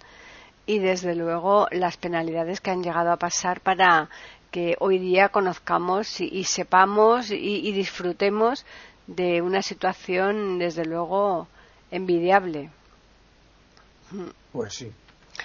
y 0.66 0.80
desde 0.80 1.16
luego 1.16 1.68
las 1.72 1.98
penalidades 1.98 2.60
que 2.60 2.72
han 2.72 2.82
llegado 2.82 3.12
a 3.12 3.18
pasar 3.18 3.62
para 3.62 4.10
que 4.52 4.76
hoy 4.80 5.00
día 5.00 5.30
conozcamos 5.30 6.22
y, 6.22 6.44
sepamos 6.44 7.32
y, 7.32 7.72
disfrutemos 7.72 8.66
de 9.08 9.42
una 9.42 9.62
situación 9.62 10.60
desde 10.60 10.86
luego 10.86 11.48
envidiable. 11.92 12.70
Pues 14.52 14.74
sí. 14.74 14.92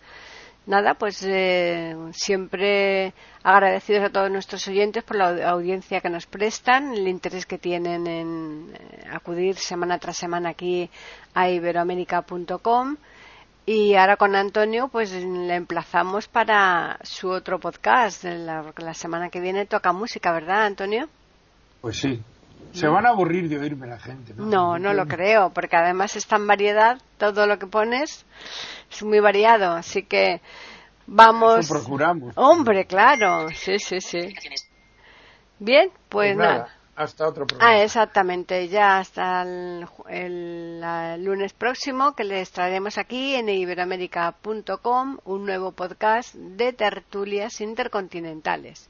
Nada, 0.68 0.96
pues 0.96 1.24
eh, 1.24 1.96
siempre 2.12 3.14
agradecidos 3.42 4.04
a 4.04 4.10
todos 4.10 4.30
nuestros 4.30 4.68
oyentes 4.68 5.02
por 5.02 5.16
la 5.16 5.50
audiencia 5.50 6.02
que 6.02 6.10
nos 6.10 6.26
prestan, 6.26 6.94
el 6.94 7.08
interés 7.08 7.46
que 7.46 7.58
tienen 7.58 8.06
en 8.06 8.74
eh, 8.74 9.06
acudir 9.10 9.56
semana 9.56 9.98
tras 9.98 10.18
semana 10.18 10.50
aquí 10.50 10.90
a 11.34 11.50
iberoamérica.com. 11.50 12.98
Y 13.66 13.96
ahora 13.96 14.18
con 14.18 14.36
Antonio, 14.36 14.90
pues 14.90 15.14
le 15.14 15.56
emplazamos 15.56 16.28
para 16.28 17.00
su 17.02 17.30
otro 17.30 17.60
podcast. 17.62 18.26
La, 18.26 18.74
la 18.76 18.94
semana 18.94 19.30
que 19.30 19.40
viene 19.40 19.66
toca 19.66 19.94
música, 19.94 20.34
¿verdad, 20.34 20.66
Antonio? 20.66 21.08
Pues 21.80 21.98
sí, 21.98 22.22
se 22.72 22.88
van 22.88 23.06
a 23.06 23.10
aburrir 23.10 23.50
de 23.50 23.58
oírme 23.58 23.88
la 23.88 24.00
gente. 24.00 24.34
No, 24.36 24.46
no, 24.46 24.80
no 24.80 24.94
lo 24.94 25.08
creo, 25.08 25.52
porque 25.52 25.76
además 25.76 26.16
está 26.16 26.36
en 26.36 26.48
variedad, 26.48 27.02
todo 27.18 27.48
lo 27.48 27.60
que 27.60 27.68
pones 27.68 28.26
es 28.92 29.04
muy 29.04 29.20
variado, 29.20 29.72
así 29.74 30.04
que 30.04 30.42
vamos. 31.06 31.60
Eso 31.60 31.74
procuramos. 31.74 32.34
Hombre, 32.36 32.86
claro, 32.86 33.50
sí, 33.50 33.80
sí, 33.80 34.02
sí. 34.02 34.34
Bien, 35.60 35.90
pues, 36.10 36.36
pues 36.36 36.38
nada, 36.38 36.70
Hasta 36.96 37.28
otro 37.28 37.48
programa. 37.48 37.72
Ah, 37.72 37.84
exactamente, 37.84 38.68
ya 38.68 39.00
hasta 39.00 39.42
el, 39.42 40.80
lunes 41.24 41.54
próximo 41.54 42.14
que 42.14 42.24
les 42.24 42.52
traeremos 42.52 42.98
aquí 42.98 43.36
en 43.36 43.50
iberoamérica.com 43.50 45.18
un 45.26 45.46
nuevo 45.46 45.72
podcast 45.72 46.36
de 46.36 46.74
tertulias 46.74 47.60
intercontinentales. 47.62 48.90